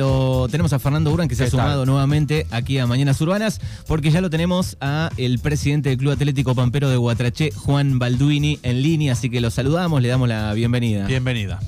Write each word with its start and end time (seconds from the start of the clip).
lo 0.00 0.48
tenemos 0.48 0.72
a 0.72 0.78
Fernando 0.78 1.12
Urban 1.12 1.28
que 1.28 1.34
se 1.34 1.44
ha 1.44 1.50
sumado 1.50 1.84
nuevamente 1.84 2.46
aquí 2.50 2.78
a 2.78 2.86
Mañanas 2.86 3.20
Urbanas 3.20 3.60
porque 3.86 4.10
ya 4.10 4.22
lo 4.22 4.30
tenemos 4.30 4.78
a 4.80 5.10
el 5.18 5.38
presidente 5.40 5.90
del 5.90 5.98
Club 5.98 6.12
Atlético 6.12 6.54
Pampero 6.54 6.88
de 6.88 6.96
Guatraché, 6.96 7.50
Juan 7.52 7.98
Balduini, 7.98 8.58
en 8.62 8.80
línea, 8.80 9.12
así 9.12 9.28
que 9.28 9.42
lo 9.42 9.50
saludamos, 9.50 10.00
le 10.00 10.08
damos 10.08 10.26
la 10.26 10.54
bienvenida. 10.54 11.06
Bienvenida. 11.06 11.60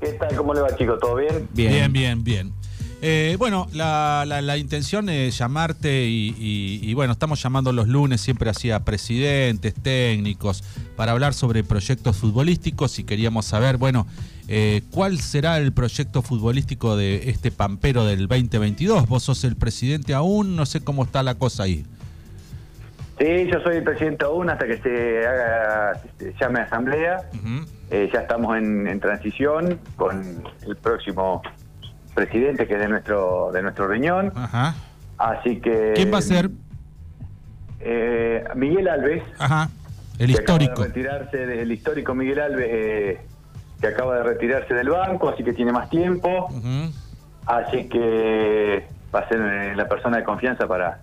¿Qué 0.00 0.12
tal? 0.12 0.36
¿Cómo 0.36 0.54
le 0.54 0.60
va, 0.60 0.76
chicos? 0.76 1.00
¿Todo 1.00 1.16
bien? 1.16 1.48
Bien, 1.54 1.92
bien, 1.92 2.22
bien. 2.22 2.52
Eh, 3.02 3.34
bueno, 3.36 3.68
la, 3.72 4.56
intención 4.56 5.08
es 5.08 5.36
llamarte 5.38 6.06
y, 6.06 6.94
bueno, 6.94 7.12
estamos 7.12 7.42
llamando 7.42 7.72
los 7.72 7.88
lunes 7.88 8.20
siempre 8.20 8.48
así 8.48 8.70
a 8.70 8.84
presidentes, 8.84 9.74
técnicos, 9.74 10.62
para 10.96 11.12
hablar 11.12 11.34
sobre 11.34 11.64
proyectos 11.64 12.16
futbolísticos 12.16 13.00
y 13.00 13.04
queríamos 13.04 13.44
saber, 13.44 13.76
bueno, 13.76 14.06
eh, 14.48 14.82
¿cuál 14.90 15.18
será 15.18 15.58
el 15.58 15.72
proyecto 15.72 16.22
futbolístico 16.22 16.96
de 16.96 17.30
este 17.30 17.50
Pampero 17.50 18.04
del 18.04 18.26
2022? 18.28 19.06
Vos 19.06 19.22
sos 19.22 19.44
el 19.44 19.56
presidente 19.56 20.14
aún, 20.14 20.56
no 20.56 20.66
sé 20.66 20.82
cómo 20.82 21.04
está 21.04 21.22
la 21.22 21.36
cosa 21.36 21.64
ahí. 21.64 21.84
Sí, 23.18 23.48
yo 23.52 23.60
soy 23.60 23.76
el 23.76 23.84
presidente 23.84 24.24
aún 24.24 24.48
hasta 24.48 24.66
que 24.66 24.78
se 24.78 25.26
haga, 25.26 26.00
se 26.18 26.34
llame 26.40 26.60
asamblea. 26.60 27.28
Eh, 27.90 28.10
ya 28.12 28.20
estamos 28.20 28.56
en 28.56 29.00
transición 29.00 29.78
con 29.96 30.42
el 30.66 30.76
próximo 30.76 31.42
presidente 32.18 32.66
que 32.66 32.74
es 32.74 32.80
de 32.80 32.88
nuestro 32.88 33.52
de 33.52 33.62
nuestro 33.62 33.86
riñón. 33.86 34.32
Ajá. 34.34 34.74
Así 35.18 35.60
que. 35.60 35.92
¿Quién 35.94 36.12
va 36.12 36.18
a 36.18 36.22
ser? 36.22 36.50
Eh, 37.80 38.44
Miguel 38.56 38.88
Alves. 38.88 39.22
Ajá. 39.38 39.70
El 40.18 40.30
histórico. 40.30 40.82
De 40.82 40.88
retirarse 40.88 41.62
el 41.62 41.70
histórico 41.70 42.14
Miguel 42.14 42.40
Alves, 42.40 42.66
eh, 42.68 43.20
que 43.80 43.86
acaba 43.86 44.16
de 44.16 44.22
retirarse 44.22 44.74
del 44.74 44.90
banco, 44.90 45.28
así 45.28 45.44
que 45.44 45.52
tiene 45.52 45.72
más 45.72 45.88
tiempo. 45.90 46.48
Así 47.46 47.88
que 47.88 48.86
va 49.14 49.20
a 49.20 49.28
ser 49.28 49.40
eh, 49.40 49.76
la 49.76 49.88
persona 49.88 50.18
de 50.18 50.24
confianza 50.24 50.66
para, 50.66 51.00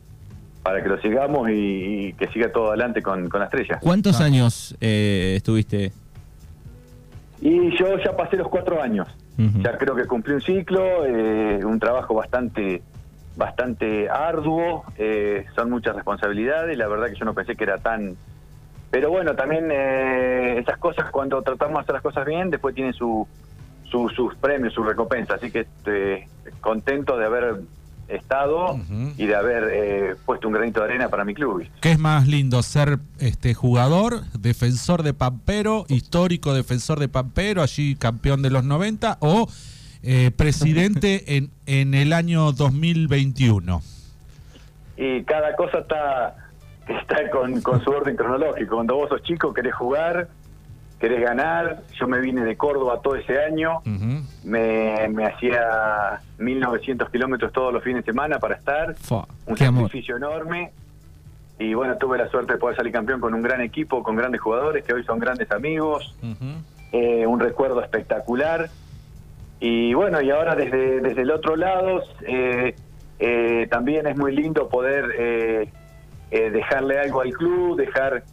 para 0.62 0.84
que 0.84 0.90
lo 0.90 1.02
sigamos 1.02 1.50
y, 1.50 2.14
que 2.14 2.28
siga 2.28 2.52
todo 2.52 2.70
adelante 2.70 3.02
con, 3.02 3.30
con 3.30 3.40
la 3.40 3.46
estrella. 3.46 3.80
¿Cuántos 3.82 4.22
ah. 4.22 4.26
años 4.26 4.76
estuviste? 4.80 5.92
Y 7.42 7.78
yo 7.78 7.98
ya 8.04 8.16
pasé 8.16 8.38
los 8.38 8.48
cuatro 8.48 8.82
años. 8.82 9.08
Ya 9.38 9.78
creo 9.78 9.96
que 9.96 10.06
cumplí 10.06 10.34
un 10.34 10.42
ciclo, 10.42 11.06
eh, 11.06 11.60
un 11.66 11.78
trabajo 11.78 12.14
bastante 12.14 12.82
bastante 13.36 14.10
arduo, 14.10 14.86
eh, 14.98 15.46
son 15.56 15.70
muchas 15.70 15.94
responsabilidades, 15.94 16.78
la 16.78 16.88
verdad 16.88 17.08
que 17.08 17.16
yo 17.16 17.26
no 17.26 17.34
pensé 17.34 17.56
que 17.56 17.66
era 17.66 17.78
tan... 17.80 18.16
Pero 18.92 19.10
bueno, 19.10 19.36
también 19.36 19.70
eh, 19.72 20.60
esas 20.60 20.78
cosas, 20.78 21.12
cuando 21.12 21.42
tratamos 21.42 21.76
de 21.76 21.82
hacer 21.82 21.94
las 21.94 22.04
cosas 22.04 22.26
bien, 22.26 22.50
después 22.50 22.74
tienen 22.76 22.94
su, 22.94 23.28
sus 23.90 24.36
premios, 24.36 24.74
su 24.74 24.84
recompensa, 24.84 25.36
así 25.36 25.52
que 25.52 25.62
este, 25.62 26.28
contento 26.62 27.18
de 27.18 27.26
haber 27.26 27.56
estado 28.08 28.80
y 29.18 29.26
de 29.26 29.36
haber 29.36 29.70
eh, 29.74 30.16
puesto 30.26 30.48
un 30.48 30.54
granito 30.54 30.80
de 30.80 30.86
arena 30.86 31.10
para 31.10 31.26
mi 31.26 31.34
club. 31.34 31.68
¿Qué 31.82 31.92
es 31.92 32.00
más 32.00 32.28
lindo, 32.28 32.62
ser 32.62 33.00
este 33.20 33.54
jugador, 33.54 34.22
defensor 34.34 35.04
de 35.04 35.14
Pampero, 35.14 35.86
histórico 35.90 36.54
defensor 36.54 37.00
de 37.00 37.08
Pampero, 37.08 37.62
allí 37.64 37.96
campeón 37.96 38.42
de 38.42 38.52
los 38.52 38.64
90, 38.64 39.18
o 39.22 39.48
eh, 40.04 40.32
presidente 40.36 41.24
en, 41.38 41.50
en 41.66 41.94
el 41.94 42.14
año 42.14 42.52
2021? 42.52 43.82
Y 44.98 45.24
cada 45.24 45.56
cosa 45.56 45.80
está, 45.80 46.45
está 46.88 47.30
con, 47.30 47.62
con 47.62 47.82
su 47.84 47.90
orden 47.90 48.16
cronológico. 48.16 48.76
Cuando 48.76 48.96
vos 48.96 49.10
sos 49.10 49.24
chico 49.24 49.54
querés 49.54 49.74
jugar, 49.76 50.28
querés 51.00 51.22
ganar. 51.22 51.82
Yo 52.00 52.08
me 52.08 52.20
vine 52.20 52.44
de 52.44 52.56
Córdoba 52.56 53.00
todo 53.02 53.16
ese 53.16 53.44
año, 53.44 53.82
me, 54.44 55.08
me, 55.10 55.26
hacía 55.26 56.20
1900 56.38 57.10
kilómetros 57.10 57.52
todos 57.52 57.74
los 57.74 57.84
fines 57.84 58.06
de 58.06 58.12
semana 58.12 58.40
para 58.40 58.56
estar, 58.56 58.96
un 59.46 59.58
sacrificio 59.58 60.18
enorme. 60.18 60.72
Y 61.58 61.74
bueno, 61.74 61.98
tuve 61.98 62.18
la 62.18 62.28
suerte 62.30 62.54
de 62.54 62.60
poder 62.60 62.76
salir 62.76 62.92
campeón 62.92 63.22
con 63.22 63.34
un 63.34 63.42
gran 63.42 63.62
equipo, 63.62 64.04
con 64.04 64.16
grandes 64.16 64.42
jugadores 64.42 64.84
que 64.84 64.94
hoy 64.94 65.04
son 65.06 65.20
grandes 65.20 65.50
amigos. 65.52 66.16
Eh, 66.92 67.26
un 67.26 67.40
recuerdo 67.40 67.82
espectacular. 67.82 68.70
Y 69.62 69.94
bueno, 69.94 70.22
y 70.22 70.32
ahora 70.32 70.56
desde, 70.56 71.00
desde 71.00 71.22
el 71.22 71.32
otro 71.32 71.56
lado, 71.56 72.04
eh, 72.28 72.76
eh, 73.20 73.68
también 73.70 74.06
es 74.06 74.18
muy 74.18 74.36
lindo 74.36 74.68
poder 74.68 75.70
dejarle 76.30 77.00
algo 77.00 77.22
al 77.22 77.32
club, 77.32 77.78
dejar 77.78 78.24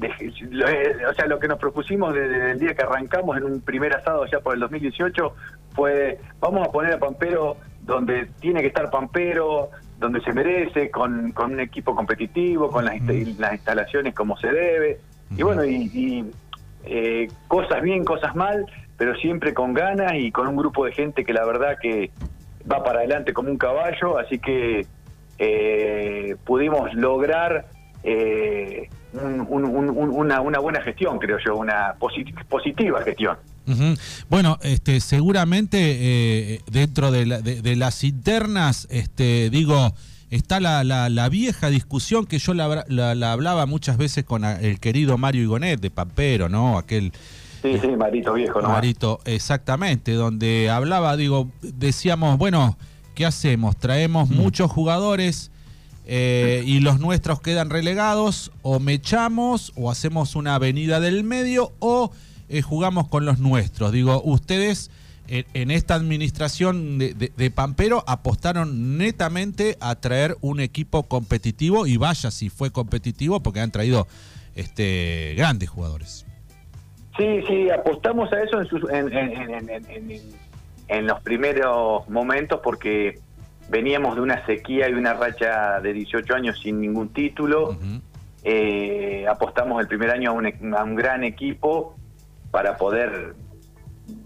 o 0.00 1.14
sea, 1.14 1.26
lo 1.26 1.38
que 1.38 1.48
nos 1.48 1.58
propusimos 1.58 2.12
desde 2.14 2.52
el 2.52 2.58
día 2.58 2.74
que 2.74 2.82
arrancamos 2.82 3.36
en 3.36 3.44
un 3.44 3.60
primer 3.60 3.94
asado 3.94 4.26
ya 4.26 4.40
por 4.40 4.54
el 4.54 4.60
2018 4.60 5.34
fue, 5.74 6.18
vamos 6.40 6.66
a 6.66 6.72
poner 6.72 6.94
a 6.94 6.98
Pampero 6.98 7.56
donde 7.82 8.28
tiene 8.40 8.60
que 8.60 8.68
estar 8.68 8.90
Pampero, 8.90 9.70
donde 9.98 10.20
se 10.22 10.32
merece, 10.32 10.90
con, 10.90 11.32
con 11.32 11.52
un 11.52 11.60
equipo 11.60 11.94
competitivo, 11.94 12.70
con 12.70 12.84
las, 12.84 13.00
las 13.38 13.52
instalaciones 13.52 14.14
como 14.14 14.36
se 14.36 14.48
debe. 14.48 14.98
Y 15.36 15.42
bueno, 15.42 15.64
y, 15.64 16.24
eh, 16.84 17.28
cosas 17.48 17.82
bien, 17.82 18.04
cosas 18.04 18.34
mal, 18.34 18.66
pero 18.96 19.14
siempre 19.16 19.54
con 19.54 19.74
ganas 19.74 20.14
y 20.14 20.30
con 20.32 20.48
un 20.48 20.56
grupo 20.56 20.84
de 20.84 20.92
gente 20.92 21.24
que 21.24 21.32
la 21.32 21.44
verdad 21.44 21.76
que 21.80 22.10
va 22.70 22.82
para 22.82 23.00
adelante 23.00 23.32
como 23.32 23.50
un 23.50 23.58
caballo, 23.58 24.18
así 24.18 24.38
que 24.38 24.86
eh, 25.38 26.36
pudimos 26.44 26.92
lograr 26.94 27.66
eh, 28.02 28.88
una, 29.12 30.40
buena 30.40 30.80
gestión, 30.82 31.18
creo 31.18 31.38
yo, 31.44 31.56
una 31.56 31.94
positiva 32.48 33.02
gestión. 33.02 33.36
Bueno, 34.28 34.58
este, 34.62 35.00
seguramente 35.00 35.78
eh, 35.80 36.60
dentro 36.70 37.10
de, 37.10 37.76
las 37.76 38.04
internas, 38.04 38.86
este, 38.90 39.48
digo, 39.50 39.94
está 40.30 40.60
la, 40.60 41.28
vieja 41.30 41.70
discusión 41.70 42.26
que 42.26 42.38
yo 42.38 42.54
la, 42.54 43.32
hablaba 43.32 43.66
muchas 43.66 43.96
veces 43.96 44.24
con 44.24 44.44
el 44.44 44.80
querido 44.80 45.16
Mario 45.16 45.42
Igonet 45.42 45.80
de 45.80 45.90
Pampero, 45.90 46.48
¿no? 46.48 46.78
Aquel. 46.78 47.12
Sí, 47.62 47.78
sí, 47.80 47.88
Marito 47.96 48.34
viejo, 48.34 48.60
¿no? 48.60 48.68
Marito, 48.68 49.20
exactamente, 49.24 50.12
donde 50.12 50.68
hablaba, 50.68 51.16
digo, 51.16 51.50
decíamos, 51.62 52.36
bueno, 52.36 52.76
¿qué 53.14 53.26
hacemos? 53.26 53.76
Traemos 53.76 54.28
mm. 54.28 54.34
muchos 54.34 54.70
jugadores 54.70 55.50
eh, 56.06 56.62
y 56.66 56.80
los 56.80 57.00
nuestros 57.00 57.40
quedan 57.40 57.70
relegados, 57.70 58.52
o 58.62 58.78
mechamos, 58.78 59.72
o 59.76 59.90
hacemos 59.90 60.36
una 60.36 60.56
avenida 60.56 61.00
del 61.00 61.24
medio, 61.24 61.72
o 61.78 62.12
eh, 62.48 62.60
jugamos 62.60 63.08
con 63.08 63.24
los 63.24 63.38
nuestros. 63.38 63.92
Digo, 63.92 64.20
ustedes 64.22 64.90
en, 65.28 65.70
esta 65.70 65.94
administración 65.94 66.98
de, 66.98 67.50
Pampero 67.54 68.04
apostaron 68.06 68.98
netamente 68.98 69.78
a 69.80 69.94
traer 69.94 70.36
un 70.42 70.60
equipo 70.60 71.04
competitivo, 71.04 71.86
y 71.86 71.96
vaya 71.96 72.30
si 72.30 72.50
fue 72.50 72.70
competitivo, 72.70 73.40
porque 73.40 73.60
han 73.60 73.70
traído 73.70 74.06
este 74.54 75.34
grandes 75.36 75.70
jugadores. 75.70 76.26
Sí, 77.16 77.40
sí, 77.48 77.70
apostamos 77.70 78.30
a 78.32 78.42
eso 78.42 78.60
en, 78.90 79.12
en 79.16 80.20
los 80.88 81.20
primeros 81.22 82.08
momentos 82.08 82.60
porque 82.62 83.18
veníamos 83.68 84.16
de 84.16 84.20
una 84.20 84.44
sequía 84.46 84.88
y 84.88 84.92
una 84.92 85.14
racha 85.14 85.80
de 85.80 85.92
18 85.92 86.34
años 86.34 86.60
sin 86.60 86.80
ningún 86.80 87.08
título. 87.10 87.76
Eh, 88.42 89.26
apostamos 89.28 89.80
el 89.80 89.88
primer 89.88 90.10
año 90.10 90.30
a 90.30 90.84
un, 90.84 90.94
gran 90.94 91.24
equipo 91.24 91.96
para 92.50 92.76
poder 92.76 93.34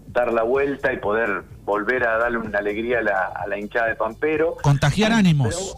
dar 0.07 0.33
la 0.33 0.43
vuelta 0.43 0.91
y 0.91 0.97
poder 0.97 1.43
volver 1.63 2.05
a 2.05 2.17
darle 2.17 2.39
una 2.39 2.59
alegría 2.59 2.99
a 2.99 3.47
la, 3.47 3.57
hinchada 3.57 3.87
de 3.87 3.95
Pampero. 3.95 4.57
Contagiar 4.61 5.13
ánimos. 5.13 5.75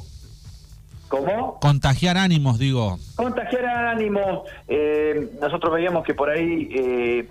¿Cómo? 1.08 1.60
Contagiar 1.60 2.18
ánimos, 2.18 2.58
digo. 2.58 2.98
Contagiar 3.16 3.66
ánimos. 3.66 4.50
Eh, 4.68 5.30
nosotros 5.40 5.74
veíamos 5.74 6.04
que 6.04 6.14
por 6.14 6.30
ahí 6.30 6.70
eh, 6.74 7.30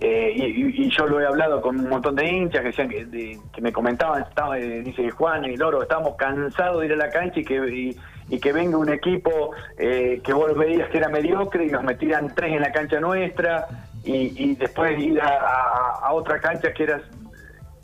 eh, 0.00 0.32
y, 0.36 0.90
yo 0.90 1.06
lo 1.06 1.20
he 1.20 1.26
hablado 1.26 1.60
con 1.60 1.78
un 1.78 1.88
montón 1.88 2.16
de 2.16 2.28
hinchas 2.28 2.62
que 2.62 2.68
decían 2.68 2.88
que, 2.88 3.60
me 3.60 3.72
comentaban, 3.72 4.22
estaba, 4.22 4.58
eh, 4.58 4.82
dice 4.82 5.10
Juan 5.10 5.44
y 5.44 5.56
Loro, 5.56 5.82
estábamos 5.82 6.16
cansados 6.16 6.80
de 6.80 6.86
ir 6.86 6.92
a 6.92 6.96
la 6.96 7.10
cancha 7.10 7.40
y 7.40 7.44
que, 7.44 7.96
y, 8.28 8.38
que 8.38 8.52
venga 8.52 8.76
un 8.76 8.90
equipo 8.90 9.52
eh, 9.78 10.20
que 10.24 10.32
vos 10.32 10.56
veías 10.56 10.88
que 10.90 10.98
era 10.98 11.08
mediocre 11.08 11.64
y 11.64 11.68
nos 11.68 11.84
metieran 11.84 12.34
tres 12.34 12.52
en 12.52 12.62
la 12.62 12.72
cancha 12.72 12.98
nuestra 12.98 13.66
y, 14.04 14.54
después 14.56 14.98
ir 14.98 15.20
a, 15.20 16.12
otra 16.12 16.38
cancha 16.40 16.72
que 16.74 16.82
era 16.82 17.00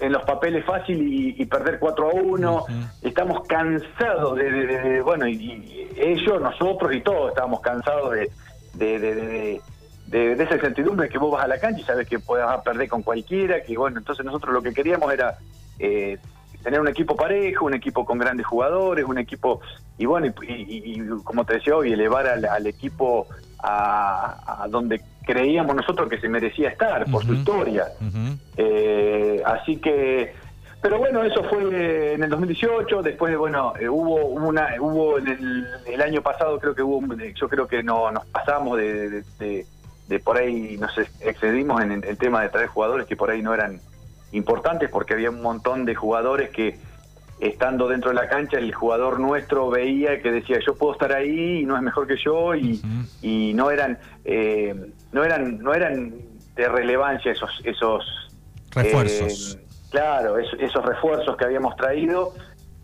en 0.00 0.12
los 0.12 0.22
papeles 0.24 0.64
fácil 0.64 0.98
y, 1.38 1.44
perder 1.46 1.78
4 1.78 2.10
a 2.10 2.14
1. 2.14 2.64
Estamos 3.02 3.46
cansados 3.46 4.36
de, 4.36 5.00
bueno, 5.02 5.26
y, 5.26 5.88
ellos, 5.96 6.40
nosotros 6.40 6.92
y 6.94 7.00
todos 7.00 7.30
estábamos 7.30 7.60
cansados 7.60 8.12
de 8.12 8.30
de, 8.74 9.60
esa 10.12 10.54
incertidumbre 10.54 11.08
que 11.08 11.18
vos 11.18 11.32
vas 11.32 11.44
a 11.44 11.48
la 11.48 11.58
cancha 11.58 11.80
y 11.80 11.84
sabes 11.84 12.08
que 12.08 12.18
puedes 12.18 12.44
perder 12.64 12.88
con 12.88 13.02
cualquiera, 13.02 13.62
que 13.62 13.76
bueno, 13.76 13.98
entonces 13.98 14.24
nosotros 14.24 14.52
lo 14.52 14.62
que 14.62 14.72
queríamos 14.72 15.12
era 15.12 15.38
eh, 15.78 16.18
tener 16.62 16.80
un 16.80 16.88
equipo 16.88 17.16
parejo, 17.16 17.66
un 17.66 17.74
equipo 17.74 18.04
con 18.04 18.18
grandes 18.18 18.46
jugadores, 18.46 19.04
un 19.04 19.18
equipo, 19.18 19.60
y 19.98 20.06
bueno, 20.06 20.32
y, 20.46 21.00
como 21.24 21.44
te 21.44 21.54
decía 21.54 21.76
hoy, 21.76 21.92
elevar 21.92 22.26
al, 22.26 22.66
equipo 22.66 23.26
a, 23.62 24.66
donde 24.68 25.00
creíamos 25.24 25.76
nosotros 25.76 26.08
que 26.08 26.20
se 26.20 26.28
merecía 26.28 26.70
estar 26.70 27.10
por 27.10 27.24
su 27.24 27.34
historia. 27.34 27.86
Eh, 28.56 29.42
así 29.44 29.76
que, 29.76 30.34
pero 30.82 30.98
bueno, 30.98 31.22
eso 31.22 31.44
fue 31.44 32.14
en 32.14 32.22
el 32.22 32.30
2018. 32.30 33.02
Después, 33.02 33.36
bueno, 33.36 33.74
eh, 33.78 33.88
hubo 33.88 34.16
una, 34.26 34.74
hubo 34.80 35.18
en 35.18 35.66
el, 35.86 36.02
año 36.02 36.22
pasado 36.22 36.58
creo 36.58 36.74
que 36.74 36.82
hubo, 36.82 37.00
yo 37.34 37.48
creo 37.48 37.68
que 37.68 37.82
no 37.82 38.10
nos 38.10 38.26
pasamos 38.26 38.78
de, 38.78 39.22
de, 39.38 39.66
por 40.18 40.38
ahí, 40.38 40.76
nos 40.78 40.90
excedimos 41.20 41.80
en 41.82 41.92
el 41.92 42.18
tema 42.18 42.42
de 42.42 42.48
traer 42.48 42.68
jugadores 42.68 43.06
que 43.06 43.16
por 43.16 43.30
ahí 43.30 43.42
no 43.42 43.54
eran 43.54 43.80
importantes 44.32 44.88
porque 44.90 45.14
había 45.14 45.30
un 45.30 45.42
montón 45.42 45.84
de 45.84 45.94
jugadores 45.94 46.50
que 46.50 46.78
estando 47.40 47.88
dentro 47.88 48.10
de 48.10 48.16
la 48.16 48.28
cancha 48.28 48.58
el 48.58 48.72
jugador 48.74 49.18
nuestro 49.18 49.70
veía 49.70 50.20
que 50.20 50.30
decía 50.30 50.58
yo 50.64 50.76
puedo 50.76 50.92
estar 50.92 51.12
ahí 51.12 51.60
y 51.60 51.64
no 51.64 51.74
es 51.76 51.82
mejor 51.82 52.06
que 52.06 52.16
yo 52.16 52.54
y, 52.54 52.80
y 53.22 53.54
no 53.54 53.70
eran 53.70 53.98
eh, 54.24 54.74
no 55.12 55.24
eran 55.24 55.58
no 55.58 55.72
eran 55.72 56.12
de 56.54 56.68
relevancia 56.68 57.32
esos 57.32 57.50
esos 57.64 58.04
refuerzos. 58.74 59.56
eh, 59.56 59.66
claro 59.90 60.38
esos, 60.38 60.84
refuerzos 60.84 61.36
que 61.36 61.44
habíamos 61.44 61.76
traído. 61.76 62.34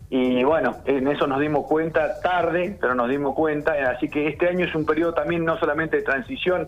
Y 0.09 0.43
bueno 0.43 0.77
en 0.85 1.07
eso 1.07 1.27
nos 1.27 1.39
dimos 1.39 1.67
cuenta 1.67 2.19
tarde 2.21 2.77
pero 2.81 2.95
nos 2.95 3.09
dimos 3.09 3.35
cuenta. 3.35 3.73
Así 3.91 4.09
que 4.09 4.27
este 4.27 4.47
año 4.47 4.65
es 4.65 4.73
un 4.73 4.85
periodo 4.85 5.13
también 5.13 5.45
no 5.45 5.59
solamente 5.59 5.97
de 5.97 6.03
transición 6.03 6.67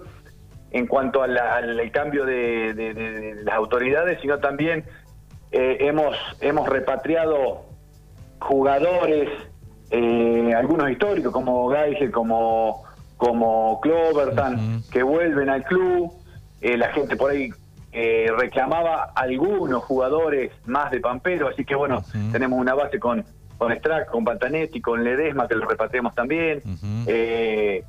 en 0.72 0.88
cuanto 0.88 1.24
al 1.24 1.92
cambio 1.92 2.26
de, 2.26 3.36
las 3.44 3.56
autoridades 3.56 4.20
sino 4.22 4.40
también 4.40 4.86
eh, 5.52 5.78
hemos 5.82 6.16
hemos 6.42 6.70
repatriado 6.70 7.70
jugadores, 8.40 9.30
eh, 9.92 10.54
algunos 10.56 10.90
históricos 10.90 11.32
como 11.32 11.70
Geisel, 11.72 12.12
como, 12.12 12.84
como 13.18 13.80
Cloverton, 13.82 14.84
que 14.92 15.04
vuelven 15.04 15.50
al 15.50 15.64
club. 15.64 16.12
Eh, 16.62 16.78
la 16.78 16.90
gente 16.90 17.16
por 17.16 17.32
ahí 17.32 17.52
eh, 17.92 18.28
reclamaba 18.38 19.12
algunos 19.16 19.84
jugadores 19.84 20.52
más 20.66 20.92
de 20.92 21.00
Pampero, 21.00 21.48
así 21.48 21.66
que 21.66 21.76
bueno, 21.76 22.04
tenemos 22.32 22.60
una 22.60 22.74
base 22.74 23.00
con 23.00 23.26
con 23.60 23.76
Strack, 23.76 24.10
con 24.10 24.24
Pantanetti, 24.24 24.82
con 24.82 25.04
Ledesma, 25.04 25.48
que 25.48 25.56
lo 25.56 25.68
repatriamos 25.68 26.16
también, 26.16 26.64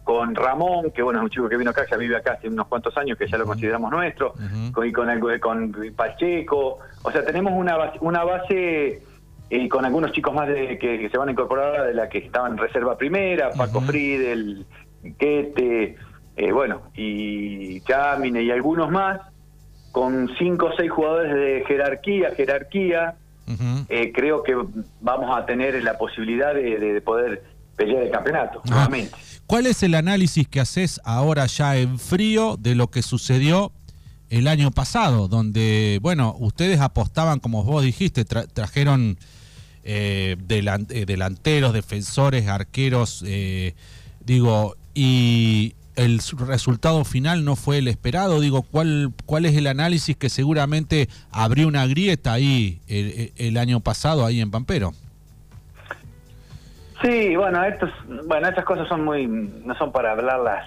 con 0.05 0.35
Ramón, 0.35 0.91
que 0.91 1.01
bueno, 1.01 1.21
es 1.21 1.25
un 1.25 1.31
chico 1.31 1.49
que 1.49 1.57
vino 1.57 1.71
acá, 1.71 1.87
ya 1.89 1.97
vive 1.97 2.17
acá 2.17 2.33
hace 2.33 2.49
unos 2.49 2.67
cuantos 2.67 2.95
años, 2.99 3.17
que 3.17 3.29
ya 3.29 3.39
lo 3.39 3.47
consideramos 3.47 3.91
nuestro, 3.91 4.35
con, 4.73 4.87
y 4.87 4.93
con, 4.93 5.09
con 5.39 5.77
Pacheco, 5.97 6.79
o 7.03 7.11
sea, 7.13 7.25
tenemos 7.25 7.53
una 7.57 7.93
una 8.01 8.25
base 8.25 9.01
y 9.49 9.69
con 9.69 9.85
algunos 9.85 10.13
chicos 10.13 10.35
más 10.35 10.49
de, 10.49 10.79
que, 10.79 11.09
se 11.09 11.19
van 11.19 11.29
a 11.29 11.33
incorporar 11.33 11.87
de 11.87 11.95
la 11.95 12.09
que 12.09 12.19
estaban 12.19 12.53
en 12.53 12.59
reserva 12.59 12.97
primera, 12.97 13.51
Paco 13.51 13.81
Friedel, 13.81 14.67
Quete, 15.19 15.97
eh, 16.37 16.53
bueno, 16.53 16.83
y 16.95 17.81
Chamine 17.83 18.43
y 18.43 18.51
algunos 18.51 18.91
más, 18.91 19.21
con 19.93 20.31
cinco 20.39 20.67
o 20.67 20.73
seis 20.77 20.91
jugadores 20.91 21.35
de 21.35 21.65
jerarquía, 21.67 22.31
jerarquía, 22.37 23.17
eh, 23.89 24.13
creo 24.15 24.43
que 24.43 24.55
vamos 25.01 25.37
a 25.37 25.47
tener 25.47 25.83
la 25.83 25.99
posibilidad 25.99 26.55
de, 26.55 27.01
poder 27.05 27.43
pelear 27.77 28.03
el 28.03 28.11
campeonato 28.11 28.61
ah. 28.65 28.71
nuevamente. 28.71 29.17
¿Cuál 29.47 29.67
es 29.67 29.83
el 29.83 29.95
análisis 29.95 30.47
que 30.47 30.61
haces 30.61 31.01
ahora 31.05 31.47
ya 31.47 31.77
en 31.77 31.99
frío 31.99 32.57
de 32.57 32.75
lo 32.75 32.89
que 32.89 33.03
sucedió 33.03 33.73
el 34.31 34.47
año 34.47 34.71
pasado, 34.71 35.27
donde, 35.27 35.99
bueno, 36.01 36.37
ustedes 36.39 36.81
apostaban, 36.81 37.41
como 37.41 37.65
vos 37.65 37.83
dijiste, 37.83 38.25
trajeron 38.25 39.19
eh, 39.83 40.37
eh, 40.49 41.05
delanteros, 41.07 41.73
defensores, 41.73 42.47
arqueros, 42.47 43.25
eh, 43.27 43.75
digo, 44.25 44.77
y 44.95 45.75
el 45.97 46.21
resultado 46.47 47.05
final 47.05 47.45
no 47.45 47.57
fue 47.57 47.79
el 47.79 47.89
esperado, 47.89 48.41
digo, 48.41 48.63
¿cuál, 48.63 49.13
cuál 49.27 49.47
es 49.47 49.57
el 49.57 49.67
análisis 49.67 50.17
que 50.17 50.29
seguramente 50.29 51.09
abrió 51.31 51.69
una 51.69 51.87
grieta 51.87 52.33
ahí 52.33 52.81
el, 52.89 53.57
año 53.57 53.81
pasado, 53.81 54.25
ahí 54.25 54.41
en 54.41 54.51
Pampero? 54.51 54.93
Sí, 57.03 57.35
bueno, 57.35 57.65
estos, 57.65 57.91
bueno, 58.27 58.49
estas 58.49 58.65
cosas 58.65 58.87
son 58.87 59.05
muy, 59.05 59.27
no 59.27 59.75
son 59.77 59.91
para 59.91 60.13
hablarlas. 60.13 60.67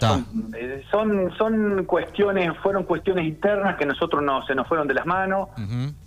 Son, 0.89 1.31
son, 1.37 1.85
cuestiones, 1.85 2.57
fueron 2.63 2.83
cuestiones 2.83 3.25
internas 3.25 3.75
que 3.77 3.85
nosotros 3.85 4.23
no 4.23 4.43
se 4.45 4.55
nos 4.55 4.67
fueron 4.67 4.87
de 4.87 4.95
las 4.95 5.05
manos, 5.05 5.49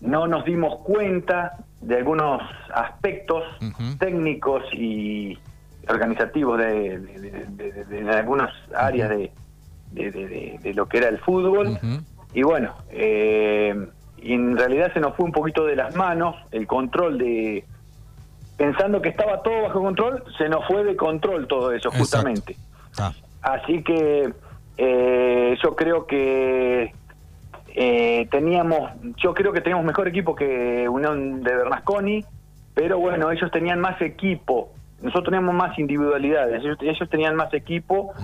no 0.00 0.26
nos 0.26 0.44
dimos 0.44 0.78
cuenta, 0.80 1.58
de 1.80 1.96
algunos 1.96 2.42
aspectos 2.74 3.44
técnicos 3.98 4.62
y 4.72 5.38
organizativos 5.88 6.58
de, 6.58 8.08
algunas 8.10 8.52
áreas 8.74 9.10
de, 9.10 9.30
de, 9.92 10.72
lo 10.74 10.86
que 10.86 10.98
era 10.98 11.08
el 11.08 11.18
fútbol. 11.18 11.78
Y 12.34 12.42
bueno, 12.42 12.74
eh, 12.90 13.74
en 14.18 14.56
realidad 14.56 14.92
se 14.92 15.00
nos 15.00 15.14
fue 15.16 15.24
un 15.24 15.32
poquito 15.32 15.64
de 15.64 15.76
las 15.76 15.94
manos 15.96 16.36
el 16.50 16.66
control 16.66 17.18
de... 17.18 17.64
Pensando 18.56 19.02
que 19.02 19.10
estaba 19.10 19.42
todo 19.42 19.62
bajo 19.62 19.82
control, 19.82 20.24
se 20.38 20.48
nos 20.48 20.66
fue 20.66 20.82
de 20.82 20.96
control 20.96 21.46
todo 21.46 21.72
eso, 21.72 21.90
justamente. 21.90 22.56
Así 23.42 23.82
que 23.82 24.32
eh, 24.78 25.56
yo 25.62 25.76
creo 25.76 26.06
que 26.06 26.94
eh, 27.74 28.26
teníamos, 28.30 28.90
yo 29.16 29.34
creo 29.34 29.52
que 29.52 29.60
teníamos 29.60 29.84
mejor 29.84 30.08
equipo 30.08 30.34
que 30.34 30.88
Unión 30.88 31.42
de 31.42 31.54
Bernasconi, 31.54 32.24
pero 32.74 32.98
bueno, 32.98 33.30
ellos 33.30 33.50
tenían 33.50 33.80
más 33.80 34.00
equipo. 34.00 34.72
Nosotros 35.02 35.26
teníamos 35.26 35.54
más 35.54 35.78
individualidades, 35.78 36.62
ellos, 36.80 37.10
tenían 37.10 37.36
más 37.36 37.52
equipo 37.52 38.14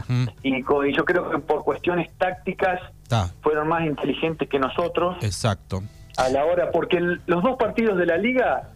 y, 0.43 0.63
yo 0.63 1.05
creo 1.05 1.31
que 1.31 1.39
por 1.39 1.65
cuestiones 1.65 2.11
tácticas 2.17 2.81
fueron 3.43 3.69
más 3.69 3.85
inteligentes 3.85 4.49
que 4.49 4.59
nosotros. 4.59 5.17
Exacto. 5.23 5.83
A 6.17 6.29
la 6.29 6.45
hora, 6.45 6.71
porque 6.71 7.01
los 7.01 7.43
dos 7.43 7.57
partidos 7.57 7.99
de 7.99 8.07
la 8.07 8.17
liga 8.17 8.71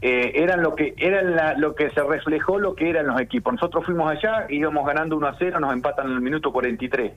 eh, 0.00 0.32
eran 0.42 0.62
lo 0.62 0.74
que 0.74 0.94
eran 0.98 1.60
lo 1.60 1.76
que 1.76 1.88
se 1.90 2.02
reflejó 2.02 2.58
lo 2.58 2.74
que 2.74 2.90
eran 2.90 3.06
los 3.06 3.20
equipos. 3.20 3.54
Nosotros 3.54 3.84
fuimos 3.84 4.10
allá, 4.10 4.46
íbamos 4.48 4.84
ganando 4.84 5.16
1 5.16 5.26
a 5.28 5.36
0, 5.38 5.60
nos 5.60 5.72
empatan 5.72 6.08
en 6.08 6.14
el 6.14 6.20
minuto 6.20 6.50
43. 6.52 7.12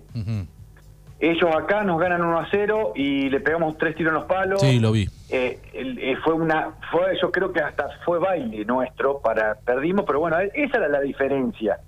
Ellos 1.19 1.49
acá 1.55 1.83
nos 1.83 1.99
ganan 1.99 2.21
1 2.21 2.39
a 2.39 2.47
0 2.51 2.93
y 2.95 3.29
le 3.29 3.39
pegamos 3.39 3.77
tres 3.77 3.95
tiros 3.95 4.11
en 4.11 4.15
los 4.15 4.25
palos. 4.25 4.59
Sí, 4.59 4.79
lo 4.79 4.91
vi. 4.91 5.07
Eh, 5.29 5.59
eh, 5.73 6.15
fue 6.23 6.33
una, 6.33 6.71
fue, 6.91 7.17
yo 7.21 7.31
creo 7.31 7.53
que 7.53 7.61
hasta 7.61 7.87
fue 8.03 8.19
baile 8.19 8.65
nuestro 8.65 9.19
para 9.19 9.55
perdimos, 9.55 10.05
pero 10.05 10.19
bueno, 10.19 10.37
esa 10.53 10.77
era 10.77 10.89
la 10.89 10.99
diferencia. 10.99 11.79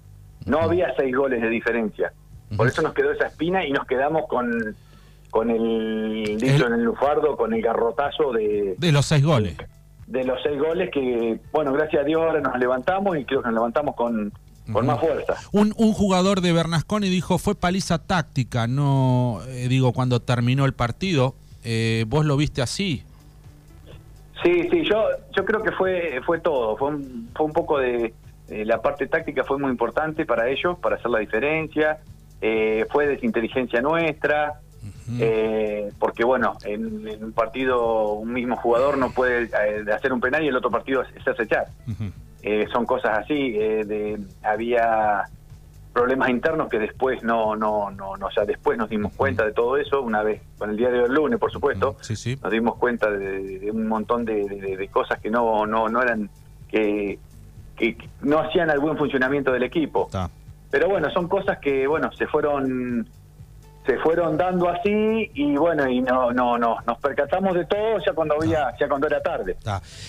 No 0.46 0.60
había 0.60 0.94
seis 0.96 1.14
goles 1.14 1.42
de 1.42 1.50
diferencia. 1.50 2.14
Por 2.56 2.68
eso 2.68 2.82
nos 2.82 2.94
quedó 2.94 3.12
esa 3.12 3.28
espina 3.28 3.66
y 3.66 3.72
nos 3.72 3.86
quedamos 3.86 4.28
con 4.28 4.76
con 5.30 5.50
el 5.50 6.38
dicho 6.40 6.68
en 6.68 6.74
el 6.74 6.84
lufardo, 6.84 7.36
con 7.36 7.54
el 7.54 7.62
garrotazo 7.62 8.32
de 8.32 8.76
de 8.78 8.92
los 8.94 9.06
seis 9.06 9.24
goles. 9.24 9.58
De 10.08 10.24
los 10.24 10.42
seis 10.42 10.58
goles 10.58 10.90
que, 10.90 11.38
bueno, 11.52 11.74
gracias 11.74 12.04
a 12.04 12.06
Dios 12.06 12.22
ahora 12.22 12.40
nos 12.40 12.58
levantamos 12.58 13.18
y 13.18 13.26
creo 13.26 13.42
que 13.42 13.48
nos 13.48 13.56
levantamos 13.56 13.94
con 13.96 14.32
con 14.72 14.86
más 14.86 15.00
fuerza. 15.00 15.36
Un, 15.52 15.74
un 15.78 15.94
jugador 15.94 16.42
de 16.42 16.54
Bernasconi 16.54 17.10
dijo, 17.10 17.38
fue 17.38 17.56
paliza 17.56 18.00
táctica, 18.00 18.68
no, 18.68 19.40
eh, 19.48 19.68
digo, 19.68 19.94
cuando 19.94 20.22
terminó 20.22 20.66
el 20.66 20.74
partido. 20.74 21.36
Eh, 21.64 22.06
¿Vos 22.08 22.26
lo 22.26 22.38
viste 22.38 22.62
así? 22.62 23.04
Sí, 24.44 24.68
sí, 24.70 24.84
yo, 24.84 25.04
yo 25.36 25.44
creo 25.44 25.62
que 25.64 25.72
fue, 25.72 26.22
fue 26.26 26.40
todo. 26.40 26.78
Fue 26.78 26.90
un, 26.90 27.30
fue 27.36 27.46
un 27.46 27.54
poco 27.54 27.80
de, 27.80 28.14
La 28.48 28.82
parte 28.82 29.08
táctica 29.08 29.44
fue 29.44 29.58
muy 29.58 29.72
importante 29.72 30.26
para 30.26 30.50
ellos, 30.50 30.78
para 30.80 30.96
hacer 30.96 31.12
la 31.12 31.20
diferencia. 31.20 32.00
Eh, 32.42 32.86
fue 32.92 33.08
desinteligencia 33.08 33.82
nuestra. 33.82 34.62
porque 36.00 36.24
bueno, 36.24 36.58
en, 36.64 37.24
un 37.24 37.34
partido 37.34 38.14
un 38.14 38.32
mismo 38.32 38.56
jugador 38.56 38.98
no 38.98 39.12
puede 39.12 39.50
hacer 39.92 40.14
un 40.14 40.22
penal 40.22 40.44
y 40.44 40.48
el 40.48 40.56
otro 40.56 40.70
partido 40.70 41.02
es 41.02 41.28
hacer 41.28 41.42
echar. 41.42 41.68
Eh, 42.50 42.66
son 42.72 42.86
cosas 42.86 43.20
así. 43.20 43.58
Eh, 43.58 43.84
de, 43.84 44.18
había 44.42 45.24
problemas 45.92 46.30
internos 46.30 46.70
que 46.70 46.80
después 46.80 47.22
no, 47.22 47.58
no, 47.58 47.92
no, 47.92 48.16
no, 48.16 48.28
o 48.28 48.32
sea, 48.32 48.46
después 48.46 48.78
nos 48.78 48.90
dimos 48.90 49.12
cuenta 49.16 49.44
de 49.44 49.52
todo 49.52 49.76
eso, 49.76 50.02
una 50.02 50.24
vez, 50.24 50.42
con 50.58 50.70
el 50.70 50.78
diario 50.78 51.02
del 51.04 51.14
lunes, 51.14 51.40
por 51.40 51.52
supuesto, 51.52 51.98
nos 52.42 52.52
dimos 52.52 52.76
cuenta 52.76 53.12
de, 53.12 53.70
un 53.70 53.88
montón 53.88 54.24
de, 54.24 54.90
cosas 54.94 55.20
que 55.20 55.30
no, 55.30 55.66
no, 55.66 55.90
no 55.90 56.02
eran, 56.02 56.30
que, 56.70 57.20
que 57.76 57.98
no 58.22 58.40
hacían 58.40 58.70
al 58.70 58.80
buen 58.80 58.96
funcionamiento 58.96 59.52
del 59.52 59.64
equipo. 59.64 60.10
Pero 60.70 60.88
bueno, 60.88 61.10
son 61.12 61.28
cosas 61.28 61.58
que, 61.58 61.86
bueno, 61.86 62.12
se 62.14 62.28
fueron 62.28 63.10
se 63.88 63.98
fueron 64.00 64.38
dando 64.38 64.70
así 64.70 65.32
y 65.34 65.56
bueno 65.56 65.90
y 65.90 66.02
no 66.02 66.32
no 66.32 66.58
no 66.58 66.76
nos 66.86 67.00
percatamos 67.00 67.56
de 67.56 67.66
todo 67.66 67.98
ya 68.06 68.14
cuando 68.14 68.36
había 68.36 68.76
ya 68.80 68.88
cuando 68.88 69.08
era 69.08 69.22
tarde. 69.24 69.56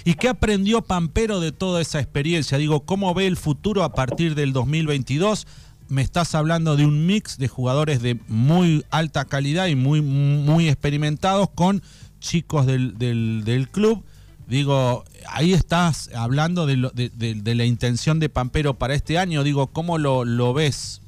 Y 0.05 0.15
qué 0.15 0.29
aprendió 0.29 0.83
Pampero 0.83 1.41
de 1.41 1.53
toda 1.53 1.81
esa 1.81 2.01
experiencia 2.01 2.59
digo 2.59 2.81
cómo 2.81 3.15
ve 3.15 3.27
el 3.27 3.37
futuro 3.37 3.85
a 3.85 3.95
partir 3.95 4.35
del 4.35 4.53
2022 4.53 5.47
me 5.89 6.03
estás 6.03 6.35
hablando 6.35 6.77
de 6.77 6.85
un 6.85 7.07
mix 7.07 7.39
de 7.39 7.49
jugadores 7.49 8.03
de 8.03 8.19
muy 8.27 8.85
alta 8.91 9.25
calidad 9.25 9.69
y 9.69 9.77
muy 9.77 10.03
muy 10.03 10.69
experimentados 10.69 11.49
con 11.55 11.83
chicos 12.21 12.67
del, 12.67 12.99
del, 12.99 13.69
club. 13.71 14.05
Digo 14.49 15.05
ahí 15.29 15.53
estás 15.53 16.11
hablando 16.15 16.67
de, 16.67 16.91
de, 16.95 17.35
de, 17.35 17.55
la 17.55 17.65
intención 17.65 18.19
de 18.19 18.29
Pampero 18.29 18.75
para 18.75 18.95
este 18.95 19.19
año. 19.19 19.45
Digo 19.45 19.69
cómo 19.69 19.99
lo, 19.99 20.25
lo 20.25 20.53
ves 20.53 21.01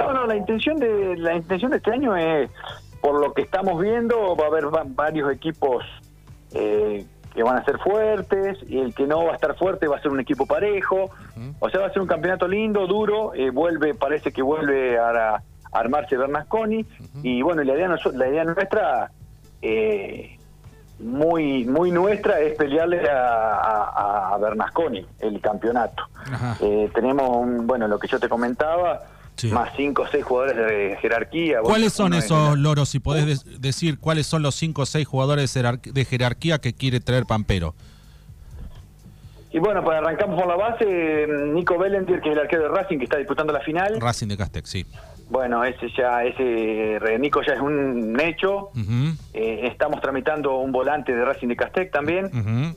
No, 0.00 0.12
no, 0.12 0.26
la 0.26 0.36
intención 0.36 0.78
de 0.78 1.16
la 1.16 1.34
intención 1.34 1.70
de 1.70 1.76
este 1.78 1.92
año 1.92 2.16
es, 2.16 2.50
por 3.00 3.20
lo 3.20 3.32
que 3.32 3.42
estamos 3.42 3.80
viendo, 3.80 4.34
va 4.36 4.44
a 4.44 4.48
haber 4.48 4.66
varios 4.88 5.32
equipos 5.32 5.84
eh, 6.54 7.04
que 7.34 7.42
van 7.42 7.58
a 7.58 7.64
ser 7.64 7.78
fuertes 7.78 8.58
y 8.68 8.78
el 8.78 8.94
que 8.94 9.06
no 9.06 9.24
va 9.24 9.32
a 9.32 9.34
estar 9.34 9.56
fuerte 9.56 9.86
va 9.86 9.96
a 9.96 10.02
ser 10.02 10.10
un 10.10 10.20
equipo 10.20 10.46
parejo. 10.46 11.10
O 11.60 11.70
sea, 11.70 11.80
va 11.80 11.86
a 11.86 11.92
ser 11.92 12.02
un 12.02 12.08
campeonato 12.08 12.48
lindo, 12.48 12.86
duro. 12.86 13.32
Eh, 13.34 13.50
vuelve, 13.50 13.94
parece 13.94 14.32
que 14.32 14.42
vuelve 14.42 14.98
a, 14.98 15.42
armarse 15.72 16.16
Bernasconi 16.16 16.84
y 17.22 17.42
bueno, 17.42 17.62
la 17.62 17.74
idea, 17.74 17.96
la 18.14 18.28
idea 18.28 18.42
nuestra 18.44 19.12
eh, 19.62 20.36
muy 20.98 21.64
muy 21.64 21.92
nuestra 21.92 22.40
es 22.40 22.56
pelearle 22.56 23.08
a, 23.08 24.32
a, 24.32 24.38
Bernasconi 24.38 25.06
el 25.20 25.40
campeonato. 25.40 26.02
Eh, 26.60 26.90
tenemos, 26.94 27.28
un, 27.36 27.66
bueno, 27.66 27.88
lo 27.88 27.98
que 27.98 28.08
yo 28.08 28.18
te 28.18 28.28
comentaba, 28.28 29.00
más 29.44 29.72
cinco 29.76 30.02
o 30.02 30.06
seis 30.08 30.24
jugadores 30.24 30.56
de 30.56 30.96
jerarquía. 31.00 31.60
¿Cuáles 31.62 31.92
son 31.92 32.14
esos 32.14 32.58
loros? 32.58 32.88
Si 32.88 33.00
podés 33.00 33.60
decir 33.60 33.98
cuáles 33.98 34.26
son 34.26 34.42
los 34.42 34.54
cinco 34.54 34.82
o 34.82 34.86
seis 34.86 35.06
jugadores 35.06 35.52
de 35.54 36.04
jerarquía 36.04 36.58
que 36.58 36.72
quiere 36.72 37.00
traer 37.00 37.26
Pampero. 37.26 37.74
Y 39.52 39.58
bueno, 39.58 39.82
pues 39.82 39.98
arrancamos 39.98 40.38
por 40.38 40.48
la 40.48 40.54
base, 40.54 41.26
Nico 41.52 41.76
Bellendier, 41.76 42.20
que 42.20 42.28
es 42.28 42.36
el 42.36 42.40
arquero 42.40 42.62
de 42.62 42.68
Racing, 42.68 42.98
que 42.98 43.04
está 43.04 43.16
disputando 43.16 43.52
la 43.52 43.60
final. 43.60 44.00
Racing 44.00 44.28
de 44.28 44.36
Castex, 44.36 44.70
sí. 44.70 44.86
Bueno, 45.28 45.64
ese 45.64 45.88
ya, 45.96 46.24
ese 46.24 47.00
Nico 47.18 47.42
ya 47.42 47.54
es 47.54 47.60
un 47.60 48.18
hecho. 48.20 48.70
Eh, 49.32 49.60
estamos 49.64 50.00
tramitando 50.00 50.58
un 50.58 50.70
volante 50.70 51.14
de 51.14 51.24
Racing 51.24 51.48
de 51.48 51.56
Castec 51.56 51.90
también. 51.90 52.76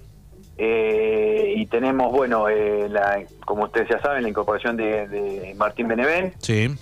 Eh, 0.57 1.53
y 1.57 1.65
tenemos, 1.65 2.11
bueno, 2.11 2.47
eh, 2.47 2.87
la, 2.89 3.23
como 3.45 3.63
ustedes 3.63 3.89
ya 3.89 3.99
saben, 4.01 4.23
la 4.23 4.29
incorporación 4.29 4.77
de, 4.77 5.53
Martín 5.57 5.87
Benevén. 5.87 6.33
Sí. 6.39 6.73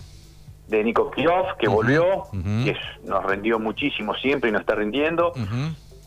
De 0.68 0.84
Nico 0.84 1.12
Kirov, 1.12 1.58
que 1.58 1.68
volvió, 1.68 2.24
que 2.32 2.76
nos 3.04 3.24
rendió 3.26 3.60
muchísimo 3.60 4.16
siempre 4.16 4.50
y 4.50 4.54
nos 4.54 4.62
está 4.62 4.76
rindiendo. 4.76 5.34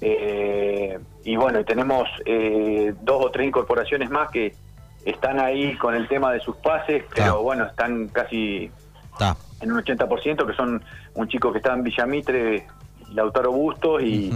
y 0.00 1.36
bueno, 1.36 1.64
tenemos 1.64 2.08
dos 3.02 3.26
o 3.26 3.30
tres 3.30 3.48
incorporaciones 3.48 4.08
más 4.10 4.30
que 4.30 4.54
están 5.04 5.38
ahí 5.38 5.76
con 5.76 5.94
el 5.94 6.08
tema 6.08 6.32
de 6.32 6.40
sus 6.40 6.56
pases, 6.56 7.04
pero 7.14 7.42
bueno, 7.42 7.66
están 7.66 8.08
casi 8.08 8.70
en 9.60 9.72
un 9.72 9.82
80%, 9.82 10.46
que 10.46 10.54
son 10.54 10.82
un 11.14 11.28
chico 11.28 11.52
que 11.52 11.58
está 11.58 11.74
en 11.74 11.82
Villamitre, 11.82 12.66
Lautaro 13.12 13.52
Bustos, 13.52 14.02
y, 14.02 14.30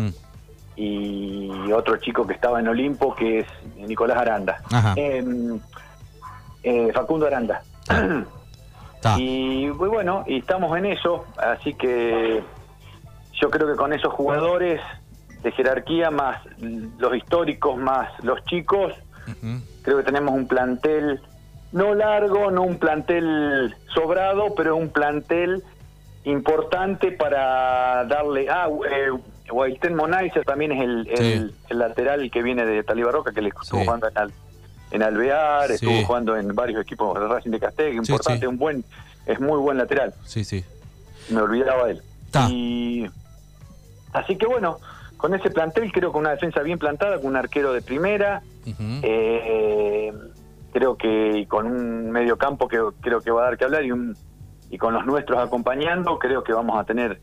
y 0.79 1.73
otro 1.73 1.97
chico 1.97 2.25
que 2.25 2.35
estaba 2.35 2.61
en 2.61 2.69
Olimpo, 2.69 3.13
que 3.13 3.41
es 3.41 3.47
Nicolás 3.77 4.19
Aranda. 4.19 4.63
Em, 4.95 5.59
eh, 6.63 6.93
Facundo 6.95 7.27
Aranda. 7.27 7.63
Y 9.17 9.69
bueno, 9.69 10.25
y 10.27 10.39
estamos 10.39 10.77
en 10.77 10.87
eso, 10.87 11.25
así 11.37 11.73
que 11.75 12.43
yo 13.41 13.49
creo 13.49 13.69
que 13.69 13.77
con 13.77 13.93
esos 13.93 14.13
jugadores 14.13 14.81
de 15.41 15.53
jerarquía, 15.53 16.11
más 16.11 16.45
los 16.99 17.15
históricos, 17.15 17.77
más 17.77 18.09
los 18.25 18.45
chicos, 18.47 18.93
creo 19.83 19.99
que 19.99 20.03
tenemos 20.03 20.35
un 20.35 20.49
plantel 20.49 21.21
no 21.71 21.95
largo, 21.95 22.51
no 22.51 22.63
un 22.63 22.79
plantel 22.79 23.75
sobrado, 23.95 24.55
pero 24.57 24.75
un 24.75 24.89
plantel 24.89 25.63
importante 26.25 27.13
para 27.13 28.05
darle... 28.05 28.49
Ah, 28.51 28.69
eh, 28.91 29.11
Monaiza 29.95 30.43
también 30.43 30.73
es 30.73 30.83
el, 30.83 31.09
el, 31.69 31.79
lateral 31.79 32.31
que 32.31 32.43
viene 32.43 32.65
de 32.65 32.83
Talibarroca, 32.83 33.33
que 33.33 33.43
le 33.43 33.49
estuvo 33.49 33.81
jugando 33.81 34.09
en, 34.09 34.33
en 34.91 35.03
Alvear, 35.03 35.71
estuvo 35.71 36.03
jugando 36.05 36.37
en 36.37 36.55
varios 36.55 36.83
equipos 36.83 37.19
de 37.19 37.27
Racing 37.27 37.51
de 37.51 37.61
Castell, 37.61 37.95
importante, 37.95 38.47
un 38.47 38.57
buen, 38.57 38.85
es 39.27 39.41
muy 39.41 39.59
buen 39.59 39.79
lateral. 39.79 40.15
Sí, 40.25 40.45
sí. 40.45 40.65
Me 41.31 41.41
olvidaba 41.41 41.87
de 41.87 41.93
él. 41.93 42.03
Y 42.51 43.07
así 44.13 44.37
que 44.37 44.47
bueno, 44.47 44.79
con 45.17 45.35
ese 45.35 45.51
plantel 45.51 45.93
creo 45.93 46.13
que 46.13 46.19
una 46.19 46.31
defensa 46.31 46.63
bien 46.63 46.79
plantada, 46.79 47.17
con 47.19 47.27
un 47.27 47.37
arquero 47.37 47.73
de 47.73 47.83
primera, 47.83 48.43
eh, 49.03 50.13
creo 50.73 50.97
que 50.97 51.47
con 51.49 51.67
un 51.67 52.11
medio 52.11 52.37
campo 52.37 52.69
que 52.69 52.79
creo 53.01 53.21
que 53.21 53.31
va 53.31 53.43
a 53.43 53.45
dar 53.47 53.59
que 53.59 53.65
hablar 53.65 53.85
y, 53.85 53.93
un, 53.93 54.17
y 54.71 54.79
con 54.79 54.95
los 54.95 55.07
nuestros 55.07 55.39
acompañando, 55.39 56.19
creo 56.19 56.45
que 56.45 56.53
vamos 56.53 56.79
a 56.79 56.85
tener 56.85 57.21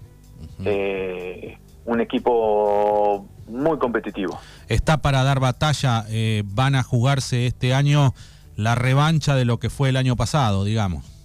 eh, 0.63 1.57
un 1.85 2.01
equipo 2.01 3.27
muy 3.47 3.77
competitivo. 3.77 4.39
Está 4.67 4.97
para 4.97 5.23
dar 5.23 5.39
batalla, 5.39 6.05
eh, 6.09 6.43
van 6.45 6.75
a 6.75 6.83
jugarse 6.83 7.45
este 7.45 7.73
año 7.73 8.13
la 8.55 8.75
revancha 8.75 9.35
de 9.35 9.45
lo 9.45 9.59
que 9.59 9.69
fue 9.69 9.89
el 9.89 9.97
año 9.97 10.15
pasado, 10.15 10.63
digamos. 10.63 11.15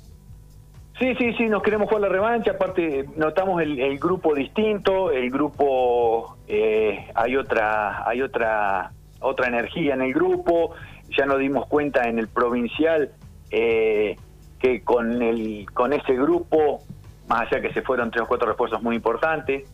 Sí, 0.98 1.14
sí, 1.16 1.32
sí, 1.38 1.46
nos 1.46 1.62
queremos 1.62 1.88
jugar 1.88 2.02
la 2.02 2.08
revancha, 2.10 2.50
aparte 2.50 3.06
notamos 3.16 3.62
el, 3.62 3.98
grupo 3.98 4.34
distinto, 4.34 5.10
el 5.10 5.30
grupo, 5.30 6.36
eh, 6.46 7.06
hay 7.14 7.36
otra, 7.36 8.06
hay 8.06 8.20
otra, 8.20 8.92
otra 9.20 9.48
energía 9.48 9.94
en 9.94 10.02
el 10.02 10.12
grupo, 10.12 10.74
ya 11.16 11.24
nos 11.24 11.38
dimos 11.38 11.66
cuenta 11.68 12.06
en 12.06 12.18
el 12.18 12.28
provincial 12.28 13.12
eh, 13.50 14.18
que 14.58 14.82
con 14.82 15.22
el 15.22 15.66
con 15.72 15.94
ese 15.94 16.12
grupo, 16.16 16.82
más 17.28 17.50
allá 17.50 17.62
que 17.62 17.72
se 17.72 17.80
fueron 17.80 18.10
tres 18.10 18.24
o 18.24 18.28
cuatro 18.28 18.48
refuerzos 18.48 18.82
muy 18.82 18.96
importantes, 18.96 19.64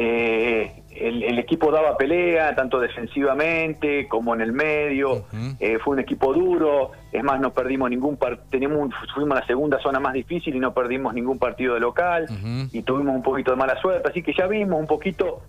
eh, 0.00 0.84
el, 0.94 1.38
equipo 1.40 1.72
daba 1.72 1.96
pelea, 1.96 2.54
tanto 2.54 2.78
defensivamente 2.78 4.06
como 4.06 4.32
en 4.32 4.40
el 4.40 4.52
medio, 4.52 5.26
eh, 5.58 5.78
fue 5.82 5.94
un 5.94 6.00
equipo 6.00 6.32
duro, 6.32 6.92
es 7.10 7.24
más, 7.24 7.40
no 7.40 7.52
perdimos 7.52 7.90
ningún 7.90 8.16
partido, 8.16 8.70
fuimos 9.12 9.36
a 9.36 9.40
la 9.40 9.46
segunda 9.46 9.80
zona 9.80 9.98
más 9.98 10.12
difícil 10.12 10.54
y 10.54 10.60
no 10.60 10.72
perdimos 10.72 11.14
ningún 11.14 11.40
partido 11.40 11.74
de 11.74 11.80
local, 11.80 12.26
y 12.72 12.82
tuvimos 12.82 13.16
un 13.16 13.22
poquito 13.24 13.50
de 13.50 13.56
mala 13.56 13.80
suerte, 13.80 14.08
así 14.08 14.22
que 14.22 14.32
ya 14.32 14.46
vimos 14.46 14.78
un 14.78 14.86
poquito 14.86 15.42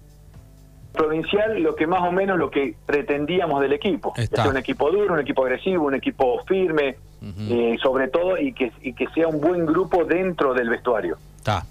provincial 0.94 1.62
lo 1.62 1.76
que 1.76 1.86
más 1.86 2.02
o 2.02 2.12
menos 2.12 2.40
lo 2.40 2.50
que 2.50 2.74
pretendíamos 2.88 3.62
del 3.62 3.74
equipo. 3.74 4.14
Es 4.18 4.32
un 4.46 4.58
equipo 4.58 4.90
duro, 4.90 5.14
un 5.14 5.20
equipo 5.20 5.44
agresivo, 5.44 5.86
un 5.86 5.96
equipo 5.96 6.44
firme, 6.46 6.96
eh, 7.22 7.78
sobre 7.84 8.08
todo, 8.08 8.36
y 8.40 8.54
que, 8.54 8.72
y 8.82 8.94
que 8.94 9.08
sea 9.10 9.28
un 9.28 9.40
buen 9.40 9.68
grupo 9.68 10.06
dentro 10.06 10.56
del 10.56 10.70
vestuario. 10.70 11.18
Está. 11.38 11.64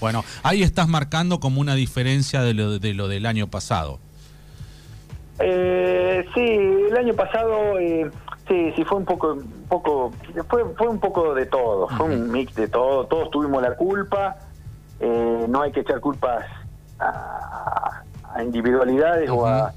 Bueno, 0.00 0.24
ahí 0.42 0.62
estás 0.62 0.88
marcando 0.88 1.40
como 1.40 1.60
una 1.60 1.74
diferencia 1.74 2.42
de 2.42 2.54
lo, 2.54 2.78
de 2.78 2.94
lo 2.94 3.08
del 3.08 3.26
año 3.26 3.48
pasado. 3.48 3.98
Eh, 5.40 6.24
sí, 6.34 6.40
el 6.90 6.96
año 6.96 7.14
pasado 7.14 7.78
eh, 7.78 8.10
sí, 8.48 8.72
sí 8.74 8.84
fue 8.84 8.98
un 8.98 9.04
poco, 9.04 9.34
un 9.34 9.66
poco, 9.68 10.12
fue, 10.48 10.64
fue 10.76 10.88
un 10.88 10.98
poco 10.98 11.34
de 11.34 11.46
todo, 11.46 11.88
fue 11.88 12.06
un 12.06 12.30
mix 12.30 12.54
de 12.54 12.68
todo, 12.68 13.06
todos 13.06 13.30
tuvimos 13.30 13.62
la 13.62 13.76
culpa, 13.76 14.36
eh, 15.00 15.46
no 15.48 15.62
hay 15.62 15.70
que 15.70 15.80
echar 15.80 16.00
culpas 16.00 16.44
a, 16.98 18.02
a 18.34 18.42
individualidades 18.42 19.30
o, 19.30 19.46
a, 19.46 19.72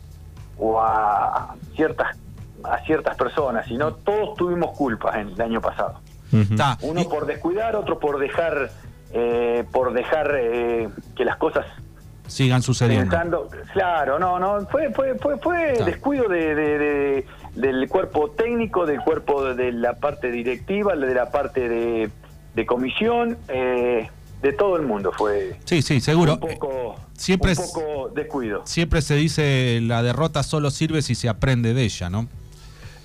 o 0.57 0.81
a 0.81 1.55
ciertas 1.75 2.17
a 2.63 2.77
ciertas 2.85 3.15
personas, 3.15 3.65
sino 3.67 3.93
todos 3.93 4.35
tuvimos 4.35 4.77
culpas 4.77 5.15
en 5.15 5.29
el 5.29 5.41
año 5.41 5.61
pasado. 5.61 5.99
Uno 6.81 7.03
por 7.09 7.25
descuidar, 7.25 7.75
otro 7.75 7.99
por 7.99 8.19
dejar 8.19 8.71
eh, 9.13 9.63
por 9.71 9.93
dejar 9.93 10.35
eh, 10.35 10.89
que 11.15 11.25
las 11.25 11.37
cosas 11.37 11.65
sigan 12.27 12.61
sucediendo. 12.61 13.49
claro, 13.73 14.17
no, 14.17 14.39
no, 14.39 14.65
fue 14.67 14.91
fue 14.91 15.15
fue, 15.15 15.37
fue 15.37 15.73
descuido 15.83 16.29
de, 16.29 17.25
del 17.55 17.89
cuerpo 17.89 18.31
técnico, 18.31 18.85
del 18.85 19.01
cuerpo 19.01 19.53
de 19.53 19.71
la 19.73 19.95
parte 19.95 20.31
directiva, 20.31 20.95
de 20.95 21.13
la 21.13 21.29
parte 21.29 21.67
de, 21.67 22.09
de 22.55 22.65
comisión. 22.65 23.37
Eh, 23.49 24.09
de 24.41 24.53
todo 24.53 24.75
el 24.75 24.81
mundo 24.83 25.11
fue. 25.15 25.55
Sí, 25.65 25.81
sí, 25.81 26.01
seguro. 26.01 26.33
Un 26.33 26.39
poco, 26.39 26.95
siempre 27.13 27.51
un 27.51 27.57
poco 27.57 28.09
descuido. 28.09 28.65
Siempre 28.65 29.01
se 29.01 29.15
dice 29.15 29.79
la 29.81 30.01
derrota 30.01 30.43
solo 30.43 30.71
sirve 30.71 31.01
si 31.01 31.15
se 31.15 31.29
aprende 31.29 31.73
de 31.73 31.83
ella, 31.83 32.09
¿no? 32.09 32.27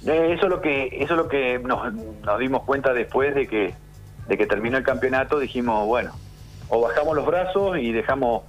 Eh, 0.07 0.35
eso 0.35 0.45
es 0.45 0.51
lo 0.51 0.61
que 0.61 0.89
eso 1.01 1.15
es 1.15 1.19
lo 1.19 1.29
que 1.29 1.59
nos, 1.59 1.93
nos, 1.93 2.39
dimos 2.39 2.63
cuenta 2.63 2.93
después 2.93 3.35
de 3.35 3.47
que 3.49 3.75
de 4.28 4.38
que 4.38 4.47
terminó 4.47 4.78
el 4.78 4.85
campeonato. 4.85 5.38
Dijimos 5.38 5.87
bueno, 5.87 6.12
o 6.68 6.80
bajamos 6.80 7.16
los 7.16 7.26
brazos 7.26 7.78
y 7.78 7.92
dejamos 7.92 8.42